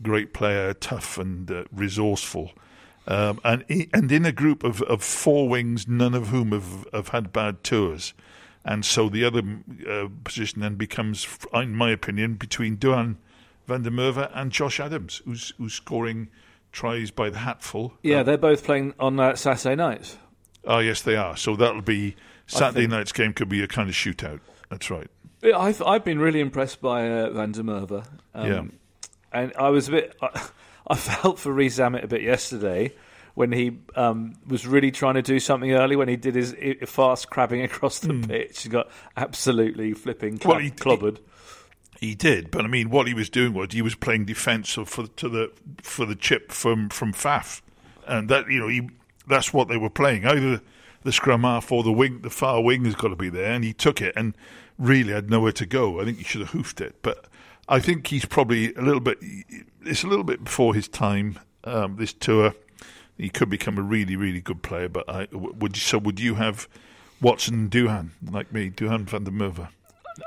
[0.02, 2.52] great player, tough and uh, resourceful.
[3.06, 7.08] Um, and and in a group of, of four wings, none of whom have, have
[7.08, 8.12] had bad tours,
[8.66, 9.42] and so the other
[9.88, 13.16] uh, position then becomes, in my opinion, between Duhan
[13.66, 16.28] van der Merwe and Josh Adams, who's who's scoring
[16.72, 17.94] tries by the hatful.
[18.02, 20.16] Yeah, they're both playing on uh, Saturday night.
[20.64, 21.36] Oh yes, they are.
[21.36, 23.32] So that'll be Saturday night's game.
[23.32, 24.40] Could be a kind of shootout.
[24.70, 25.08] That's right.
[25.42, 28.04] Yeah, I've I've been really impressed by uh, van der Merwe.
[28.34, 28.62] Um, Yeah.
[29.32, 30.16] and I was a bit.
[30.20, 30.48] I,
[30.90, 32.94] I felt for Rees-Zammit a bit yesterday
[33.34, 37.28] when he um, was really trying to do something early when he did his fast
[37.30, 40.48] crabbing across the pitch and got absolutely flipping cl- Hmm.
[40.50, 41.16] Well, he- clobbered.
[41.18, 41.22] He
[42.14, 45.28] did, but I mean, what he was doing was he was playing defence for to
[45.28, 47.60] the for the chip from from Faf,
[48.06, 48.88] and that you know he
[49.26, 50.24] that's what they were playing.
[50.24, 50.60] Either
[51.02, 53.64] the scrum half or the wing, the far wing has got to be there, and
[53.64, 54.36] he took it and
[54.78, 56.00] really had nowhere to go.
[56.00, 57.26] I think he should have hoofed it, but
[57.68, 59.18] I think he's probably a little bit.
[59.82, 61.38] It's a little bit before his time.
[61.64, 62.54] Um, this tour,
[63.16, 64.88] he could become a really really good player.
[64.88, 66.68] But I would so would you have
[67.20, 69.68] Watson Duhan like me, Duhan van der Merwe?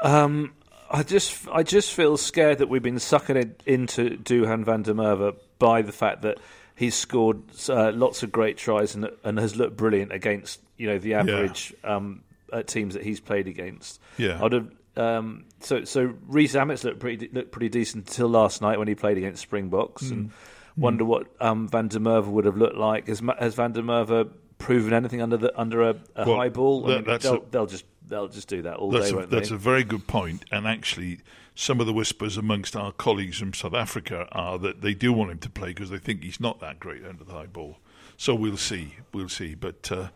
[0.04, 0.54] Um,
[0.94, 4.94] I just I just feel scared that we've been sucking it into Duhan van der
[4.94, 6.38] Merwe by the fact that
[6.76, 10.98] he's scored uh, lots of great tries and, and has looked brilliant against you know
[10.98, 14.00] the average um, uh, teams that he's played against.
[14.18, 14.44] Yeah.
[14.44, 14.72] I'd have.
[14.98, 19.18] Um, so so Rees-Zammit looked pretty looked pretty decent until last night when he played
[19.18, 20.14] against Springboks, Hmm.
[20.14, 20.32] and
[20.76, 23.08] wonder what um, Van der Merwe would have looked like.
[23.08, 26.82] Has, has Van der Merwe proven anything under the under a, a Well, high ball?
[26.84, 29.50] that- that's they'll, a- they'll just they'll just do that all That's, day, a, that's
[29.50, 29.56] they?
[29.56, 30.45] a very good point.
[30.52, 31.21] And actually,
[31.56, 35.32] some of the whispers amongst our colleagues from South Africa are that they do want
[35.32, 37.78] him to play because they think he's not that great under the high ball.
[38.17, 38.95] So we'll see.
[39.13, 39.56] We'll see.
[39.56, 40.10] But, uh,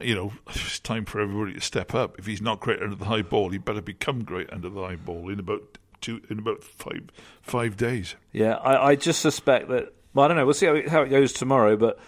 [0.00, 2.18] you know, it's time for everybody to step up.
[2.18, 4.96] If he's not great under the high ball, he better become great under the high
[4.96, 7.10] ball in about two, in about five
[7.42, 8.14] five days.
[8.32, 9.92] Yeah, I, I just suspect that.
[10.14, 10.44] Well, I don't know.
[10.44, 11.98] We'll see how it, how it goes tomorrow, but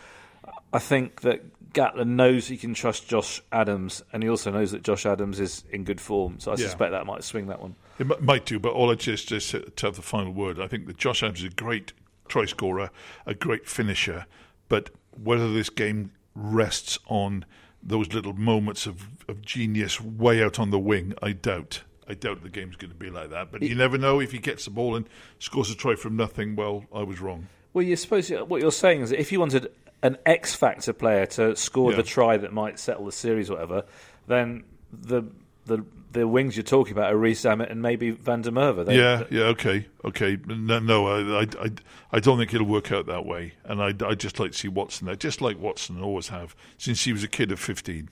[0.72, 1.42] I think that
[1.76, 5.62] Gatland knows he can trust Josh Adams, and he also knows that Josh Adams is
[5.70, 6.40] in good form.
[6.40, 6.64] So I Yeah.
[6.64, 7.74] suspect that might swing that one.
[7.98, 10.58] It might do, but all I just just to have the final word.
[10.58, 11.92] I think that Josh Adams is a great
[12.28, 12.90] try scorer,
[13.26, 14.26] a great finisher,
[14.68, 14.90] but
[15.22, 17.44] whether this game rests on
[17.82, 21.82] those little moments of, of genius way out on the wing, I doubt.
[22.08, 23.50] I doubt the game's going to be like that.
[23.52, 25.08] But you never know if he gets the ball and
[25.38, 26.54] scores a try from nothing.
[26.56, 27.48] Well, I was wrong.
[27.72, 29.68] Well, you suppose what you're saying is that if you wanted
[30.02, 31.96] an X factor player to score Yeah.
[31.98, 33.84] the try that might settle the series, or whatever,
[34.26, 35.22] then the
[35.66, 38.86] the the wings you're talking about are Rees-Zammit and maybe Van der Merwe.
[38.86, 40.38] They- Yeah, yeah, okay, okay.
[40.46, 41.70] No, no I, I, I,
[42.12, 43.52] I don't think it'll work out that way.
[43.64, 47.04] And I, I just like to see Watson there, just like Watson always have since
[47.04, 48.08] he was a kid of fifteen.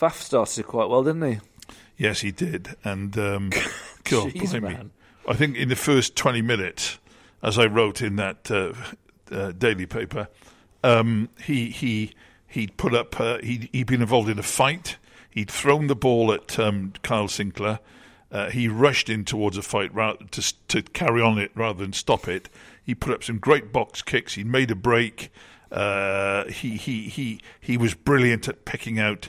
[0.00, 1.40] Faf started quite well, didn't he?
[1.96, 2.76] Yes, he did.
[2.84, 3.50] And um,
[4.04, 4.90] God, Jeez, man.
[5.28, 6.98] I think in the first 20 minutes,
[7.42, 8.72] as I wrote in that uh,
[9.34, 10.28] uh, daily paper,
[10.86, 12.12] um, he he
[12.46, 13.18] he'd put up.
[13.20, 14.96] Uh, he'd, he'd been involved in a fight.
[15.30, 17.80] He'd thrown the ball at um, Kyle Sinckler.
[18.30, 19.92] Uh, he rushed in towards a fight
[20.32, 22.48] to to carry on it rather than stop it.
[22.82, 24.34] He put up some great box kicks.
[24.34, 25.30] He made a break.
[25.70, 29.28] Uh, he he he he was brilliant at picking out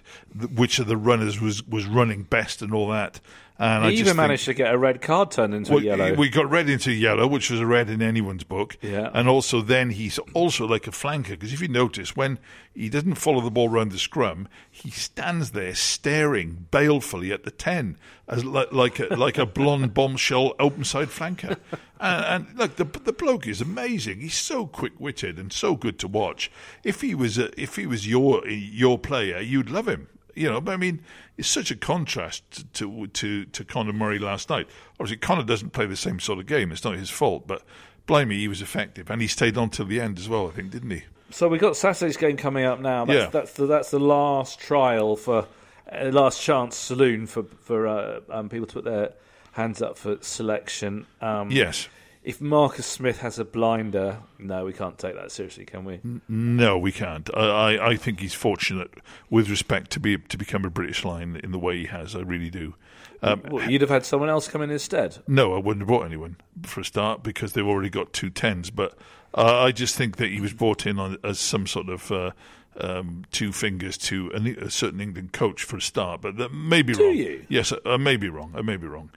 [0.55, 3.19] which of the runners was, was running best and all that.
[3.59, 6.13] And I He just even think- managed to get a red card turned into yellow.
[6.13, 8.77] We got red into yellow, which was a red in anyone's book.
[8.81, 9.09] Yeah.
[9.13, 12.37] And also, then he's also like a flanker because if you notice, when
[12.75, 17.51] he doesn't follow the ball round the scrum, he stands there staring balefully at the
[17.51, 21.57] ten as like like a, like a blonde bombshell open side flanker.
[21.99, 24.19] And, and look, the the bloke is amazing.
[24.19, 26.51] He's so quick witted and so good to watch.
[26.83, 30.09] If he was a, if he was your your player, you'd love him.
[30.37, 31.01] You know, but I mean,
[31.37, 34.67] it's such a contrast to to to Conor Murray last night.
[34.99, 36.71] Obviously, Conor doesn't play the same sort of game.
[36.71, 37.63] It's not his fault, but
[38.05, 40.47] blimey, he was effective, and he stayed on till the end as well.
[40.47, 41.03] I think, didn't he?
[41.29, 43.03] So we've got Saturday's game coming up now.
[43.05, 43.29] That's, Yeah.
[43.29, 45.47] that's the that's the last trial for
[45.91, 49.13] uh, last chance saloon for for uh, um, people to put their
[49.53, 51.05] hands up for selection.
[51.19, 51.89] Um, Yes.
[52.23, 55.99] If Marcus Smith has a blinder, no, we can't take that seriously, can we?
[56.27, 57.29] No, we can't.
[57.35, 58.91] I, I, think he's fortunate
[59.29, 62.15] with respect to be to become a British line in the way he has.
[62.15, 62.75] I really do.
[63.21, 65.17] Um, Well, you'd have had someone else come in instead.
[65.27, 68.69] no, I wouldn't have brought anyone for a start because they've already got two tens.
[68.69, 68.97] But
[69.33, 72.31] uh, I just think that he was brought in on, as some sort of uh,
[72.79, 76.21] um, two fingers to a, a certain England coach for a start.
[76.21, 77.15] But that may be Do wrong.
[77.15, 77.45] you?
[77.49, 78.53] Yes, I, I may be wrong.
[78.55, 79.09] I may be wrong.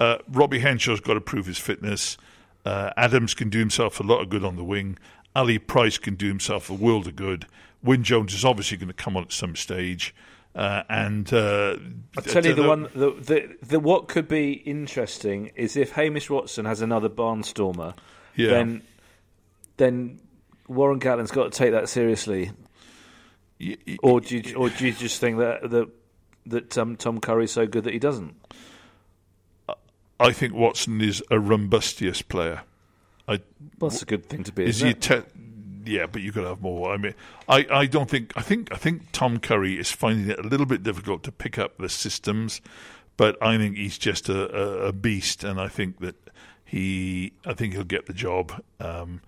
[0.00, 2.16] Uh, Robbie Henshaw's got to prove his fitness.
[2.68, 4.98] Uh, Adams can do himself a lot of good on the wing.
[5.34, 7.46] Ali Price can do himself a world of good.
[7.82, 10.14] Wyn Jones is obviously going to come on at some stage.
[10.54, 11.76] Uh, and uh,
[12.16, 16.28] I'll tell you the one, the, the, the what could be interesting is if Hamish
[16.28, 17.94] Watson has another barnstormer,
[18.34, 18.50] Yeah.
[18.50, 18.82] then
[19.76, 20.20] then
[20.66, 22.50] Warren Gatland's got to take that seriously.
[23.60, 25.88] Y- y- Or do you, or do you just think that that
[26.46, 28.34] that um, Tom Curry's so good that he doesn't?
[30.20, 32.62] I think Watson is a rumbustious player.
[33.26, 33.40] I,
[33.78, 34.64] Well, that's a good thing to be.
[34.64, 34.94] is he?
[34.94, 35.22] Te-
[35.84, 36.92] yeah, but you got to have more.
[36.92, 37.14] I mean,
[37.48, 38.32] I, I don't think.
[38.36, 41.58] I think I think Tom Curry is finding it a little bit difficult to pick
[41.58, 42.60] up the systems,
[43.16, 46.16] but I think he's just a, a, a beast, and I think that
[46.64, 47.32] he.
[47.46, 48.62] I think he'll get the job.
[48.80, 49.20] Um,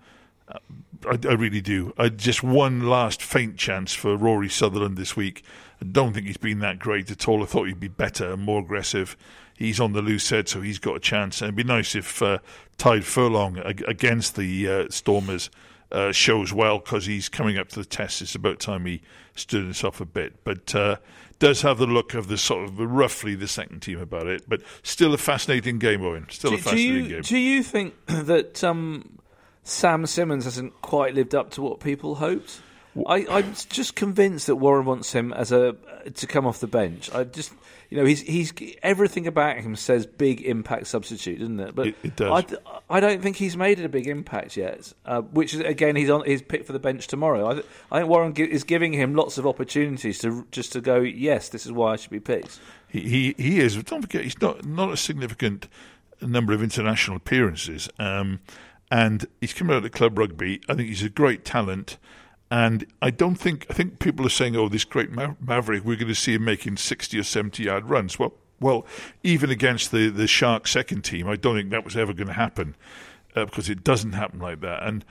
[0.49, 1.93] I, I really do.
[1.97, 5.43] I just one last faint chance for Rory Sutherland this week.
[5.81, 7.41] I don't think he's been that great at all.
[7.41, 9.17] I thought he'd be better and more aggressive.
[9.57, 11.41] He's on the loose head, so he's got a chance.
[11.41, 12.39] And it'd be nice if uh,
[12.77, 15.49] Tadhg Furlong ag- against the uh, Stormers
[15.91, 18.21] uh, shows well because he's coming up to the test.
[18.21, 19.01] It's about time he
[19.35, 20.97] stood himself a bit, but uh,
[21.39, 24.43] does have the look of the sort of roughly the second team about it.
[24.47, 26.27] But still a fascinating game, Owen.
[26.29, 27.21] Still Do, a do fascinating you game.
[27.23, 29.19] do you think that um,
[29.63, 32.61] Sam Simmonds hasn't quite lived up to what people hoped?
[33.07, 35.75] I, I'm just convinced that Warren wants him as a
[36.15, 37.09] to come off the bench.
[37.13, 37.53] I just,
[37.89, 38.51] you know, he's he's
[38.83, 41.73] everything about him says big impact substitute, doesn't it?
[41.75, 42.43] But It- it does.
[42.89, 44.91] I, I don't think he's made it a big impact yet.
[45.05, 47.47] Uh, which is again, he's on he's picked for the bench tomorrow.
[47.49, 47.61] I,
[47.95, 50.99] I think Warren gi- is giving him lots of opportunities to just to go.
[50.99, 52.59] Yes, this is why I should be picked.
[52.89, 53.81] He, he he is.
[53.83, 55.67] Don't forget, he's not not a significant
[56.21, 58.41] number of international appearances, um,
[58.91, 60.59] and he's come out of club rugby.
[60.67, 61.97] I think he's a great talent,
[62.51, 65.95] and I don't think I think people are saying, "Oh, this great ma- maverick, we're
[65.95, 68.85] going to see him making sixty or seventy yard runs." Well, well,
[69.23, 72.33] even against the the Shark second team, I don't think that was ever going to
[72.33, 72.75] happen
[73.35, 75.03] uh, because it doesn't happen like that, and.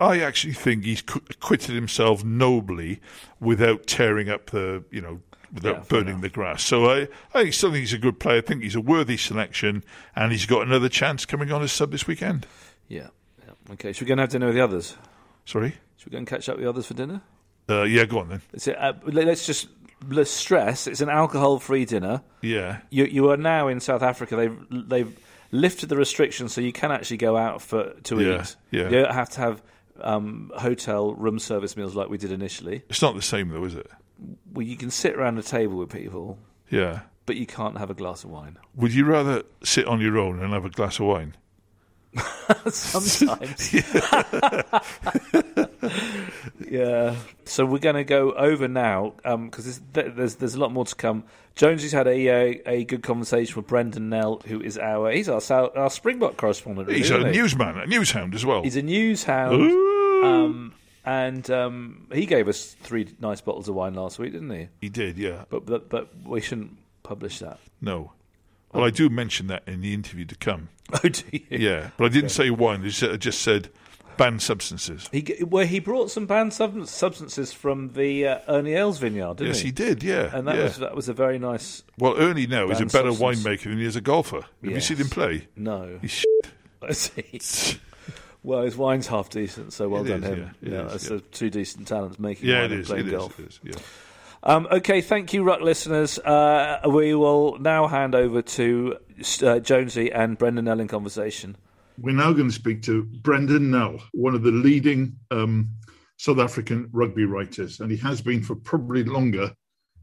[0.00, 3.00] I actually think he's qu- acquitted himself nobly
[3.40, 5.20] without tearing up the, you know,
[5.52, 6.62] without Yeah, burning the grass.
[6.62, 8.38] So I, I still think he's a good player.
[8.38, 9.82] I think he's a worthy selection,
[10.14, 12.46] and he's got another chance coming on as sub this weekend.
[12.86, 13.08] Yeah.
[13.44, 13.72] yeah.
[13.72, 13.92] Okay.
[13.92, 14.96] so we're going to have to know the others?
[15.48, 15.74] Sorry?
[15.96, 17.22] Should we go and catch up with the others for dinner?
[17.70, 18.42] Uh, yeah, go on then.
[18.78, 19.68] Uh, let- let's just
[20.08, 22.22] let's stress it's an alcohol-free dinner.
[22.42, 22.80] Yeah.
[22.90, 24.36] You you are now in South Africa.
[24.36, 24.58] They've
[24.88, 25.18] they've
[25.50, 28.56] lifted the restrictions, so you can actually go out for to Yeah, eat.
[28.70, 28.84] yeah.
[28.84, 29.62] You don't have to have
[30.02, 32.82] um, hotel room service meals like we did initially.
[32.90, 33.90] It's not the same, though, is it?
[34.52, 36.38] Well, you can sit around a table with people,
[36.70, 37.00] Yeah.
[37.26, 38.58] but you can't have a glass of wine.
[38.76, 41.34] Would you rather sit on your own and have a glass of wine?
[42.70, 43.74] Sometimes.
[46.68, 47.16] yeah.
[47.44, 50.94] So we're going to go over now because there's, there's there's a lot more to
[50.94, 51.24] come.
[51.54, 55.40] Jonesy's had a a, a good conversation with Brenden Nel, who is our he's our
[55.76, 56.90] our Springbok correspondent.
[56.90, 57.36] He's isn't a he?
[57.38, 58.62] newsman, a newshound as well.
[58.62, 59.70] He's a news hound.
[60.24, 64.68] Um, and um, he gave us three nice bottles of wine last week, didn't he?
[64.80, 65.44] he did, yeah.
[65.48, 67.58] But but, but we shouldn't publish that.
[67.80, 68.12] No.
[68.72, 70.68] Well, I do mention that in the interview to come.
[71.04, 71.40] Oh, do you?
[71.50, 72.80] Yeah, but I didn't say wine.
[72.80, 73.68] I just- I just said
[74.16, 75.06] banned substances.
[75.12, 79.48] He where he brought some banned sub- substances from the uh, Ernie Els vineyard, didn't
[79.48, 79.70] Yes, he?
[79.70, 80.02] did.
[80.02, 80.62] Yeah, And that yeah.
[80.64, 81.82] was that was a very nice.
[81.98, 83.42] Well, Ernie now is a better substance.
[83.44, 84.40] winemaker than he is a golfer.
[84.64, 85.46] Have you seen him play?
[85.56, 86.50] No, He's shit.
[86.82, 87.78] I see.
[88.42, 90.50] Well, his wine's half decent, so well It done is, him.
[90.62, 91.18] yeah, yeah, is, that's yeah.
[91.32, 93.18] two decent talents making Yeah, wine it and playing It is.
[93.18, 93.38] golf.
[93.40, 93.60] It is.
[93.62, 93.72] Yeah.
[94.42, 96.18] Um, okay, thank you, Ruck listeners.
[96.18, 98.96] Uh, we will now hand over to
[99.42, 101.56] uh, Jonesy and Brenden Nel in conversation.
[102.00, 105.70] We're now going to speak to Brenden Nel, one of the leading um,
[106.16, 109.52] South African rugby writers, and he has been for probably longer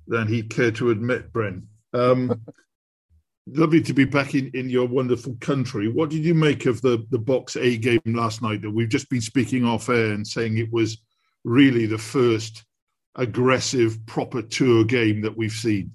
[0.07, 1.64] than he'd care to admit, Bren.
[1.93, 2.41] Um,
[3.47, 5.88] lovely to be back in, in your wonderful country.
[5.88, 9.09] What did you make of the, the Boks A game last night that we've just
[9.09, 10.97] been speaking off air and saying it was
[11.43, 12.66] really the first
[13.16, 15.91] aggressive, proper tour game that we've seen?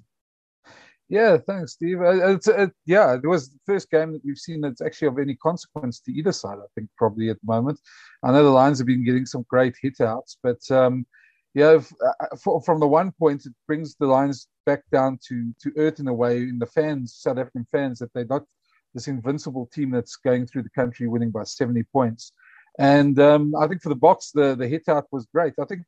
[1.09, 1.99] Yeah, thanks, Steve.
[1.99, 5.19] Uh, it's, uh, yeah, it was the first game that we've seen that's actually of
[5.19, 7.79] any consequence to either side, I think, probably at the moment.
[8.23, 11.05] I know the Lions have been getting some great hit outs, but um,
[11.53, 15.53] yeah, if, uh, for, from the one point, it brings the Lions back down to,
[15.61, 18.45] to earth in a way in the fans, South African fans, that they're not
[18.93, 22.31] this invincible team that's going through the country, winning by 70 points.
[22.79, 25.53] And um, I think for the Boks, the the hit out was great.
[25.59, 25.81] I think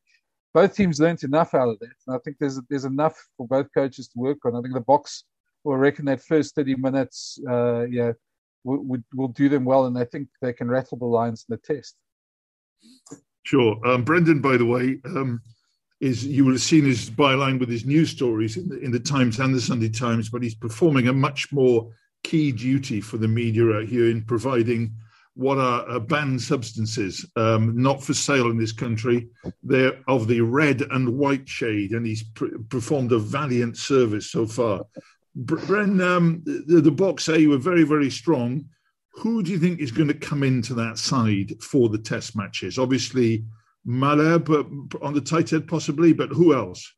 [0.54, 3.68] both teams learnt enough out of that, and I think there's there's enough for both
[3.74, 4.56] coaches to work on.
[4.56, 5.24] I think the Boks
[5.64, 8.12] will reckon that first 30 minutes, uh, yeah,
[8.64, 11.76] will, will do them well, and I think they can rattle the Lions in the
[11.76, 11.96] test.
[13.44, 13.80] Sure.
[13.88, 15.42] Um, Brenden, by the way, um,
[16.00, 19.00] is you will have seen his byline with his news stories in the, in the
[19.00, 21.90] Times and the Sunday Times, but he's performing a much more
[22.24, 24.94] key duty for the media out here in providing
[25.36, 29.28] what are uh, banned substances, um, not for sale in this country.
[29.64, 32.24] They're of the red and white shade, and he's
[32.70, 34.82] performed a valiant service so far.
[35.36, 38.66] Bren, um, the, the say you were very, very strong.
[39.16, 42.78] Who do you think is going to come into that side for the test matches?
[42.78, 43.46] Obviously,
[43.88, 46.92] Malherbe on the tight end, possibly, but who else?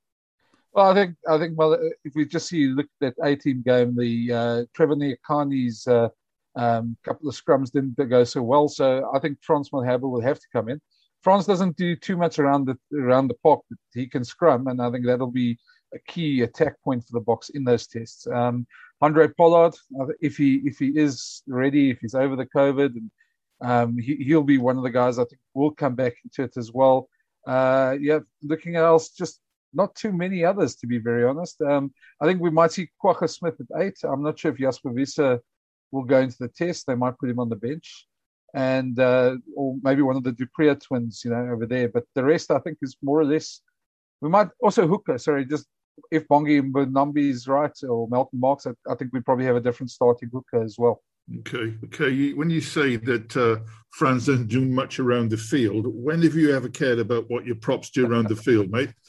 [0.73, 3.63] Well, I think I think well, if we just see look at that A team
[3.65, 6.09] game, the uh, Trevor Nyakane's uh,
[6.55, 10.39] um, couple of scrums didn't go so well, so I think Frans Malherbe will have
[10.39, 10.79] to come in.
[11.21, 14.81] Frans doesn't do too much around the around the park, but he can scrum, and
[14.81, 15.57] I think that'll be
[15.93, 18.27] a key attack point for the Boks in those tests.
[18.27, 18.67] Um,
[19.01, 19.75] Handré Pollard,
[20.21, 23.11] if he if he is ready, if he's over the COVID and
[23.61, 26.57] um, he, will be one of the guys I think will come back into it
[26.57, 27.09] as well.
[27.47, 29.39] Uh, yeah, looking at else, just
[29.73, 31.61] not too many others to be very honest.
[31.61, 33.97] Um, I think we might see Kwagga Smith at eight.
[34.03, 35.19] I'm not sure if Jasper Wiese
[35.91, 36.87] will go into the test.
[36.87, 38.07] They might put him on the bench,
[38.53, 41.89] and uh, or maybe one of the du Preez twins, you know, over there.
[41.89, 43.61] But the rest, I think, is more or less.
[44.21, 45.17] We might also hooker.
[45.17, 45.67] Sorry, just
[46.11, 49.61] if Bongi Mbonambi is right or Malcolm Marx, I, I think we probably have a
[49.61, 51.01] different starting hooker as well.
[51.39, 52.33] Okay, okay.
[52.33, 53.57] When you say that uh,
[53.91, 57.55] Frans doesn't do much around the field, when have you ever cared about what your
[57.55, 58.93] props do around the field, mate?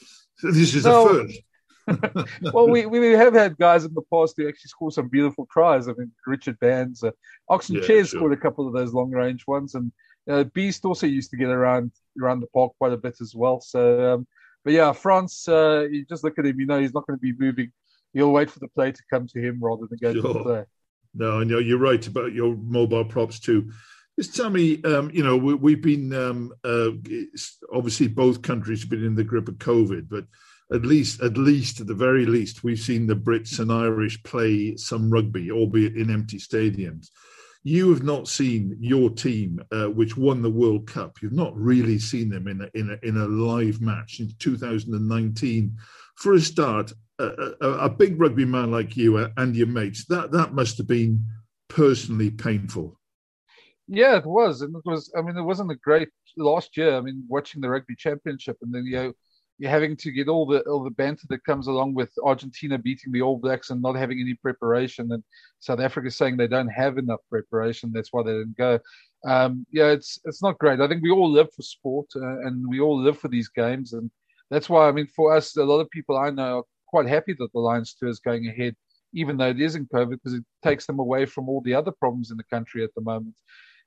[0.43, 1.07] This is no.
[1.07, 1.39] a first.
[2.53, 5.87] well, we, we have had guys in the past who actually score some beautiful tries.
[5.87, 7.11] I mean, Richard Bands, uh,
[7.49, 8.19] Oxen yeah, Chairs sure.
[8.19, 9.91] scored a couple of those long range ones, and
[10.29, 13.61] uh, Beast also used to get around around the park quite a bit as well.
[13.61, 14.27] So, um,
[14.63, 17.21] but yeah, Frans, uh, you just look at him, you know, he's not going to
[17.21, 17.71] be moving.
[18.13, 20.21] He'll wait for the play to come to him rather than go sure.
[20.21, 20.63] to the play.
[21.13, 23.71] No, no, you're right about your mobile props too.
[24.19, 26.89] Just tell me, um, you know, we, have been um, uh,
[27.71, 30.25] obviously both countries have been in the grip of COVID, but
[30.73, 34.75] at least, at least, at the very least, we've seen the Brits and Irish play
[34.75, 37.09] some rugby, albeit in empty stadiums.
[37.63, 41.21] You have not seen your team, uh, which won the World Cup.
[41.21, 45.77] You've not really seen them in a, in a, in a live match since 2019.
[46.15, 47.25] For a start, a,
[47.61, 51.25] a, big rugby man like you and your mates, that that must have been
[51.67, 52.99] personally painful.
[53.87, 55.11] Yeah, it was, and it was.
[55.17, 56.95] I mean, it wasn't a great last year.
[56.95, 59.13] I mean, watching the rugby championship, and then you know,
[59.57, 63.11] you're having to get all the all the banter that comes along with Argentina beating
[63.11, 65.23] the All Blacks and not having any preparation, and
[65.59, 67.91] South Africa saying they don't have enough preparation.
[67.91, 68.79] That's why they didn't go.
[69.25, 70.79] Um, yeah, it's it's not great.
[70.79, 73.93] I think we all live for sport, uh, and we all live for these games,
[73.93, 74.11] and
[74.51, 77.33] that's why I mean, for us, a lot of people I know are quite happy
[77.39, 78.75] that the Lions tour is going ahead,
[79.13, 81.91] even though it is in COVID, because it takes them away from all the other
[81.91, 83.35] problems in the country at the moment.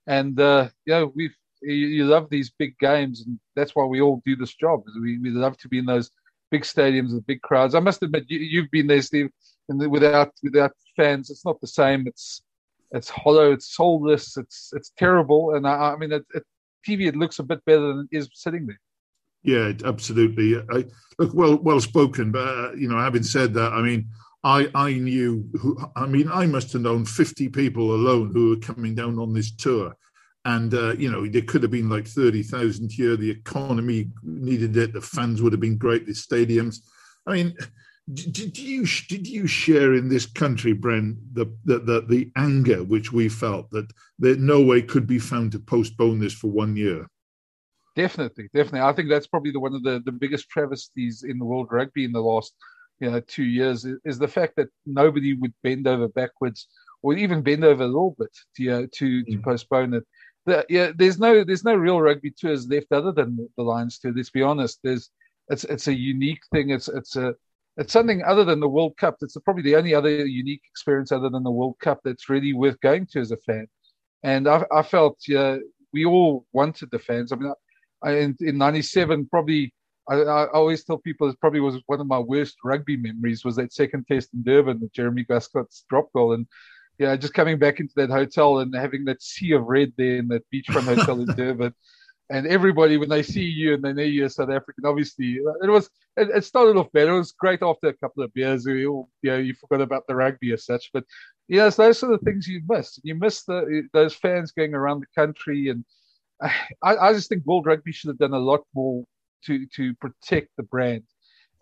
[0.09, 1.31] And uh, you know, we
[1.63, 4.83] you, you, love these big games, and that's why we all do this job.
[5.01, 6.11] We we love to be in those
[6.51, 7.75] big stadiums with big crowds.
[7.75, 9.31] I must admit, you, have been there, Steve,
[9.69, 12.07] and without without fans, it's not the same.
[12.07, 12.43] It's
[12.93, 15.55] it's hollow, it's soulless, it's it's terrible.
[15.55, 16.43] And I, I mean, at, at
[16.87, 18.81] TV, it looks a bit better than it is sitting there.
[19.43, 20.57] Yeah, absolutely.
[20.57, 20.85] I,
[21.19, 22.31] look, well, well spoken.
[22.31, 24.09] But uh, you know, having said that, I mean,
[24.45, 25.49] I I knew.
[25.61, 29.33] Who, I mean, I must have known fifty people alone who were coming down on
[29.33, 29.97] this tour,
[30.45, 33.17] and uh, you know, there could have been like thirty thousand here.
[33.17, 34.93] The economy needed it.
[34.93, 36.07] The fans would have been great.
[36.07, 36.79] The stadiums.
[37.27, 37.55] I mean,
[38.13, 43.13] did you did you share in this country, Bren, the the the, the anger which
[43.13, 47.07] we felt that there no way could be found to postpone this for one year?
[47.97, 48.81] Definitely, definitely.
[48.81, 52.05] I think that's probably the one of the, the biggest travesties in the world rugby
[52.05, 52.55] in the last
[52.99, 56.69] you know two years is, the fact that nobody would bend over backwards
[57.03, 59.27] or even bend over a little bit to know, to, mm.
[59.27, 60.05] to postpone it.
[60.69, 64.13] Yeah, there's no there's no real rugby tours left other than the Lions tour.
[64.15, 64.81] Let's be honest.
[64.83, 65.11] There's
[65.49, 66.71] it's it's a unique thing.
[66.71, 67.35] It's it's a
[67.77, 69.17] it's something other than the World Cup.
[69.21, 72.81] It's probably the only other unique experience other than the World Cup that's really worth
[72.81, 73.67] going to as a fan.
[74.23, 75.57] And I, I felt yeah,
[75.93, 77.33] we all wanted the fans.
[77.33, 77.53] I mean,
[78.05, 79.73] in, in 97 probably
[80.09, 83.57] I, I, always tell people it probably was one of my worst rugby memories was
[83.57, 86.33] that second test in Durban, the Jeremy Guscott's drop goal.
[86.33, 86.47] And
[87.01, 90.29] yeah, just coming back into that hotel and having that sea of red there in
[90.29, 91.75] that beachfront hotel in Durban.
[92.29, 95.71] and everybody when they see you and they know you're South African, obviously uh, it
[95.71, 95.89] was
[96.19, 97.15] it, it, started off better.
[97.15, 98.67] It was great after a couple of beers.
[98.67, 101.05] All, you know, you forgot about the rugby as such, but
[101.49, 103.01] yes, those are the things you miss.
[103.03, 105.87] You miss the uh, those fans going around the country, and
[106.83, 109.05] I, I just think World Rugby should have done a lot more
[109.47, 111.05] to to protect the brand.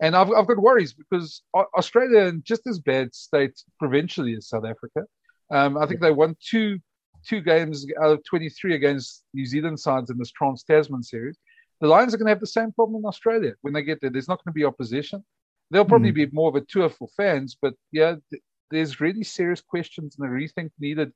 [0.01, 4.49] And I've I've got worries because uh, Australia in just as bad state provincially as
[4.49, 5.05] South Africa.
[5.51, 6.79] Um, I think they won two
[7.25, 11.37] two games out of 23 against New Zealand sides in this Trans Tasman series.
[11.81, 14.09] The Lions are going to have the same problem in Australia when they get there.
[14.09, 15.23] There's not going to be opposition.
[15.69, 16.15] There'll probably mm.
[16.15, 18.41] be more of a tour for fans, but yeah, th-
[18.71, 21.11] there's really serious questions and a rethink needed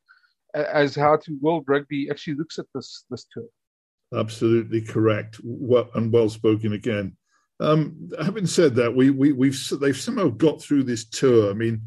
[0.53, 3.47] as how to World Rugby actually looks at this this tour.
[4.15, 5.39] Absolutely correct.
[5.43, 7.17] Well, and well spoken again.
[7.59, 11.49] Um, having said that, we we we've they've somehow got through this tour.
[11.49, 11.81] I mean,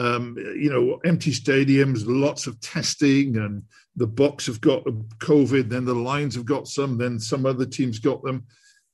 [0.00, 3.62] um, you know, empty stadiums, lots of testing, and
[3.96, 7.98] the Boks have got COVID, then the Lions have got some, then some other teams
[7.98, 8.46] got them.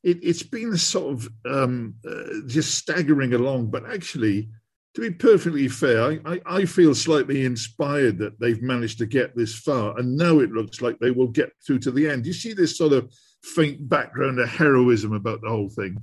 [0.03, 4.49] It, has been sort of um, uh, just staggering along, but actually,
[4.95, 9.55] to be perfectly fair, I, I, feel slightly inspired that they've managed to get this
[9.55, 12.27] far, and now it looks like they will get through to the end.
[12.27, 16.03] You see this sort of faint background of heroism about the whole thing.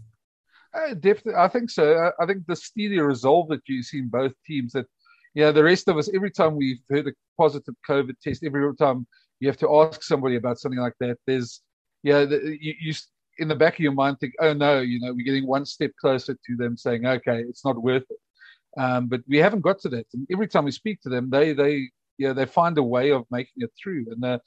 [0.73, 1.93] Uh, definitely, I think so.
[1.93, 4.87] I, I think the steely resolve that you see in both teams that,
[5.33, 9.07] yeah, the rest of us, every time we've heard a positive COVID test, every time
[9.39, 11.61] you have to ask somebody about something like that, there's,
[12.03, 12.93] yeah, the, you, you
[13.39, 15.91] in the back of your mind think, oh no, you know, we're getting one step
[15.99, 18.17] closer to them saying, okay, it's not worth it.
[18.79, 20.05] Um, but we haven't got to that.
[20.13, 23.25] And every time we speak to them, they, they, yeah, they find a way of
[23.31, 24.05] making it through.
[24.11, 24.39] And uh,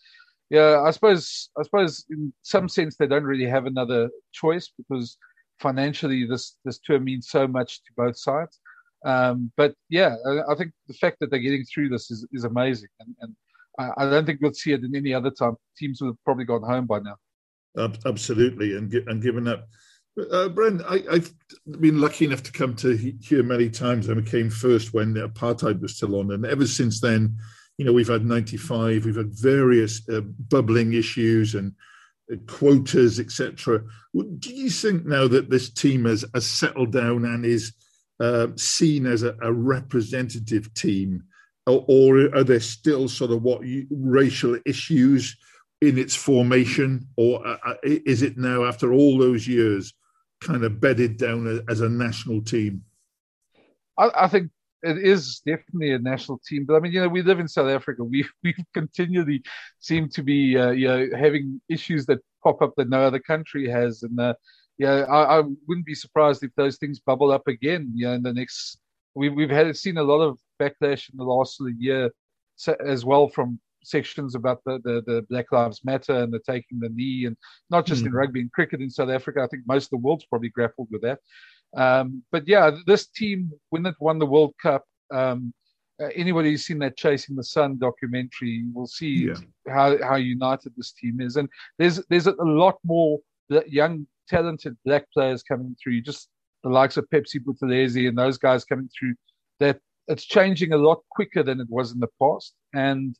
[0.50, 5.18] yeah, I suppose, I suppose in some sense they don't really have another choice because
[5.60, 8.60] financially this this tour means so much to both sides.
[9.06, 10.16] Um, but yeah,
[10.50, 13.36] I, think the fact that they're getting through this is, is amazing, and, and
[13.96, 15.54] I, don't think we'll see it in any other time.
[15.78, 17.16] Teams would have probably gone home by now.
[18.04, 19.64] Absolutely, and and given that.
[20.32, 21.30] Uh, Brent, I, have
[21.78, 24.10] been lucky enough to come to here many times.
[24.10, 27.38] I came first when apartheid was still on, and ever since then,
[27.78, 31.74] you know, we've had 95, we've had various uh, bubbling issues and
[32.48, 33.82] quotas, etc.
[34.38, 37.72] Do you think now that this team has, has settled down and is
[38.20, 41.22] uh, seen as a, a representative team,
[41.66, 45.36] or, or, are there still sort of what you, racial issues
[45.80, 49.92] in its formation, or uh, uh is it now after all those years
[50.40, 52.82] kind of bedded down as a national team?
[53.98, 54.50] I, I think
[54.82, 56.64] it is definitely a national team.
[56.64, 58.04] But I mean, you know, we live in South Africa.
[58.04, 59.42] We we continually
[59.80, 63.68] seem to be, uh, you know, having issues that pop up that no other country
[63.68, 64.34] has, and uh,
[64.78, 67.92] yeah, I, I, wouldn't be surprised if those things bubble up again.
[67.94, 68.78] You know, in the next,
[69.14, 72.10] we've we've had seen a lot of backlash in the last year
[72.84, 76.88] as well from sections about the, the, the, Black Lives Matter and the taking the
[76.88, 77.36] knee, and
[77.70, 78.06] not just mm.
[78.06, 78.18] in hmm.
[78.18, 79.42] rugby and cricket in South Africa.
[79.42, 81.20] I think most of the world's probably grappled with that.
[81.76, 85.52] Um, but yeah, this team, when it won the World Cup, um,
[86.00, 89.34] uh, anybody who's seen that Chasing the Sun documentary will see yeah.
[89.68, 91.36] how, how united this team is.
[91.36, 91.48] And
[91.78, 93.18] there's there's a lot more
[93.66, 96.28] young, talented black players coming through, just
[96.62, 99.14] the likes of Phepsi Buthelezi and those guys coming through,
[99.60, 102.54] that it's changing a lot quicker than it was in the past.
[102.74, 103.16] And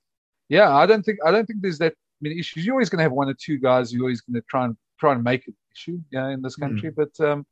[0.48, 2.64] yeah, I don't think I don't think there's that many issues.
[2.64, 4.64] You're always going to have one or two guys who are always going to try
[4.64, 6.90] and try and make an issue, yeah, in this country.
[6.90, 6.94] Mm.
[6.96, 7.46] But um,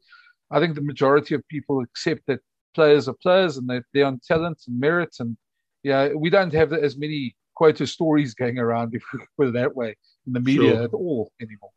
[0.51, 2.41] I think the majority of people accept that
[2.75, 5.15] players are players and they're, they're on talent and merit.
[5.21, 5.37] And
[5.83, 9.77] yeah, we don't have as many quota stories going around, if we put it that
[9.77, 9.97] way,
[10.27, 10.85] in the media sure.
[10.85, 11.71] at all anymore.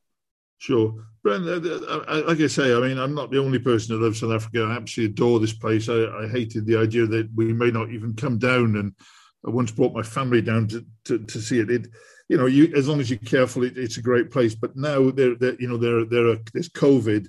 [0.60, 0.93] Sure.
[1.24, 4.64] Brent, like I say, I mean, I'm not the only person who lives in Africa.
[4.64, 5.88] I absolutely adore this place.
[5.88, 8.76] I, I, hated the idea that we may not even come down.
[8.76, 8.93] And
[9.45, 11.70] I once brought my family down to, to, to see it.
[11.70, 11.88] it.
[12.28, 14.55] You know, you as long as you're careful, it, it's a great place.
[14.55, 17.28] But now there, there you know, there, there are there's COVID,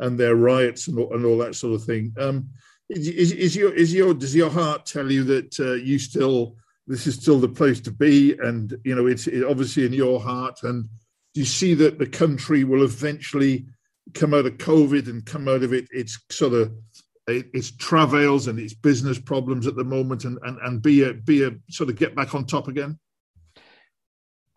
[0.00, 2.12] and their riots and all, and all that sort of thing.
[2.18, 2.48] Um,
[2.88, 6.56] is, is, your is your does your heart tell you that uh, you still
[6.88, 10.18] this is still the place to be, and you know it's it, obviously in your
[10.18, 10.88] heart, and
[11.34, 13.66] do you see that the country will eventually
[14.14, 16.72] come out of COVID and come out of it its sort of
[17.26, 21.44] its travails and its business problems at the moment, and and, and be a be
[21.44, 22.98] a sort of get back on top again?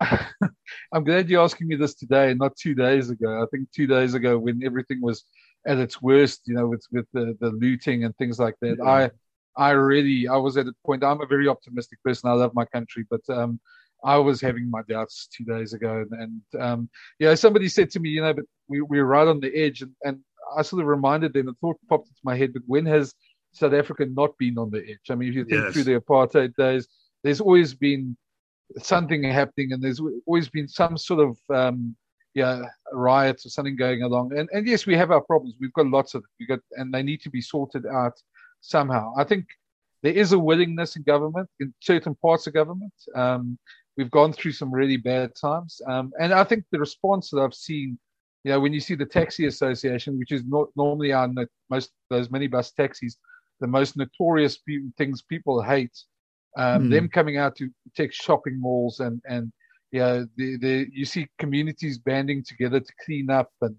[0.92, 3.42] I'm glad you're asking me this today, not two days ago.
[3.42, 5.24] I think two days ago, when everything was
[5.66, 8.84] at its worst, you know, with with the, the looting and things like that, yeah.
[8.84, 9.10] I
[9.56, 11.04] I really I was at a point.
[11.04, 12.28] I'm a very optimistic person.
[12.28, 13.60] I love my country, but um,
[14.04, 16.20] I was having my doubts two days ago, and,
[16.52, 16.88] and um,
[17.18, 19.92] yeah, somebody said to me, you know, but we we're right on the edge, and,
[20.02, 20.20] and
[20.56, 21.48] I sort of reminded them.
[21.48, 23.14] A thought popped into my head, but when has
[23.52, 25.10] South Africa not been on the edge?
[25.10, 25.72] I mean, if you think yes.
[25.72, 26.86] through the apartheid days,
[27.22, 28.16] there's always been
[28.78, 31.96] something happening, and there's always been some sort of um,
[32.34, 34.36] yeah, riots or something going along.
[34.36, 35.54] And and yes, we have our problems.
[35.60, 36.30] We've got lots of them.
[36.38, 38.20] We got and they need to be sorted out
[38.60, 39.14] somehow.
[39.16, 39.46] I think
[40.02, 42.92] there is a willingness in government, in certain parts of government.
[43.14, 43.58] Um,
[43.96, 47.54] we've gone through some really bad times, um, and I think the response that I've
[47.54, 47.98] seen,
[48.44, 51.28] you know, when you see the taxi association, which is not normally our
[51.70, 53.16] most those minibus taxis,
[53.60, 54.58] the most notorious
[54.98, 55.96] things people hate,
[56.56, 56.90] um, mm.
[56.90, 59.52] them coming out to take shopping malls and and
[59.94, 63.76] yeah, the, the, you see communities banding together to clean up, and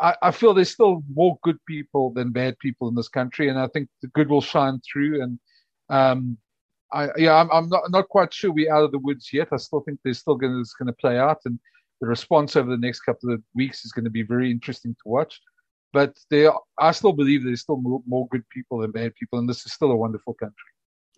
[0.00, 3.58] I, I, feel there's still more good people than bad people in this country, and
[3.58, 5.22] I think the good will shine through.
[5.22, 5.38] And
[5.90, 6.38] um,
[6.92, 9.48] I, yeah, I'm, I'm not not quite sure we're out of the woods yet.
[9.52, 11.58] I still think there's still going to going to play out, and
[12.00, 15.08] the response over the next couple of weeks is going to be very interesting to
[15.08, 15.40] watch.
[15.92, 19.48] But there, I still believe there's still more, more good people than bad people, and
[19.48, 20.56] this is still a wonderful country.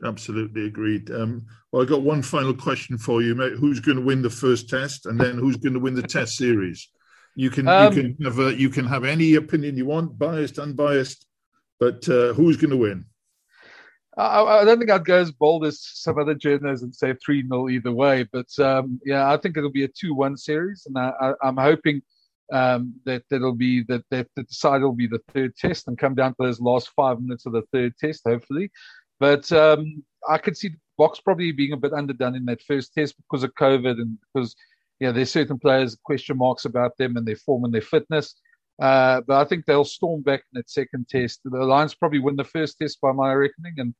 [0.04, 1.10] Absolutely agreed.
[1.10, 3.52] Um, well, I got one final question for you, mate.
[3.52, 6.36] Who's going to win the first test, and then who's going to win the test
[6.36, 6.88] series?
[7.36, 10.58] You can um, you can have a, you can have any opinion you want, biased,
[10.58, 11.26] unbiased,
[11.80, 13.06] but uh, who's going to win?
[14.16, 17.42] I, I, don't think I'd go as bold as some other journalists and say three
[17.42, 20.96] 0 either way, but um, yeah, I think it'll be a two one series, and
[20.96, 22.00] I, am hoping
[22.52, 26.14] um, that that'll be that that the side will be the third test and come
[26.14, 28.70] down to those last five minutes of the third test, hopefully.
[29.18, 33.16] But um, I could see Boks probably being a bit underdone in that first test
[33.16, 34.54] because of COVID and because
[35.00, 38.36] you know there's certain players question marks about them and their form and their fitness.
[38.80, 41.40] Uh, but I think they'll storm back in that second test.
[41.44, 43.94] The Lions probably win the first test by my reckoning, and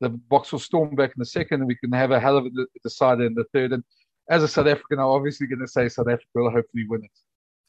[0.00, 2.46] the Boks will storm back in the second, and we can have a hell of
[2.46, 2.50] a
[2.82, 3.72] decider in the third.
[3.72, 3.82] And
[4.28, 7.10] as a South African, I'm obviously going to say South Africa will hopefully win it.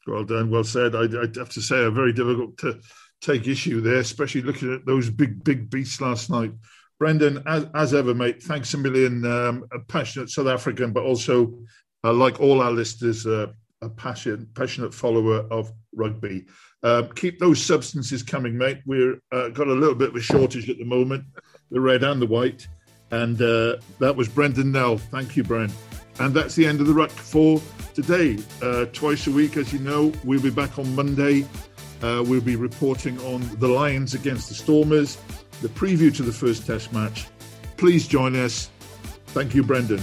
[0.06, 0.94] Well done, well said.
[0.94, 2.80] I, I have to say, I'm very difficult to
[3.20, 6.52] take issue there, especially looking at those big, big beasts last night.
[7.00, 9.24] Brenden, as, as ever, mate, thanks a million.
[9.24, 11.58] Um, a passionate South African, but also,
[12.04, 13.48] uh, like all our listeners, uh,
[13.82, 16.46] a passionate, passionate follower of rugby.
[16.82, 18.80] Uh, keep those substances coming, mate.
[18.86, 21.24] We've uh, got a little bit of a shortage at the moment,
[21.70, 22.66] the red and the white.
[23.10, 24.96] And uh, that was Brenden Nel.
[24.96, 25.70] Thank you, Bren.
[26.18, 27.60] And that's the end of the ruck for
[27.94, 28.38] today.
[28.62, 31.46] Uh, twice a week, as you know, we'll be back on Monday.
[32.00, 35.18] we'll be reporting on the Lions against the Stormers
[35.62, 37.26] the preview to the first test match.
[37.76, 38.68] Please join us.
[39.28, 40.02] Thank you, Brenden.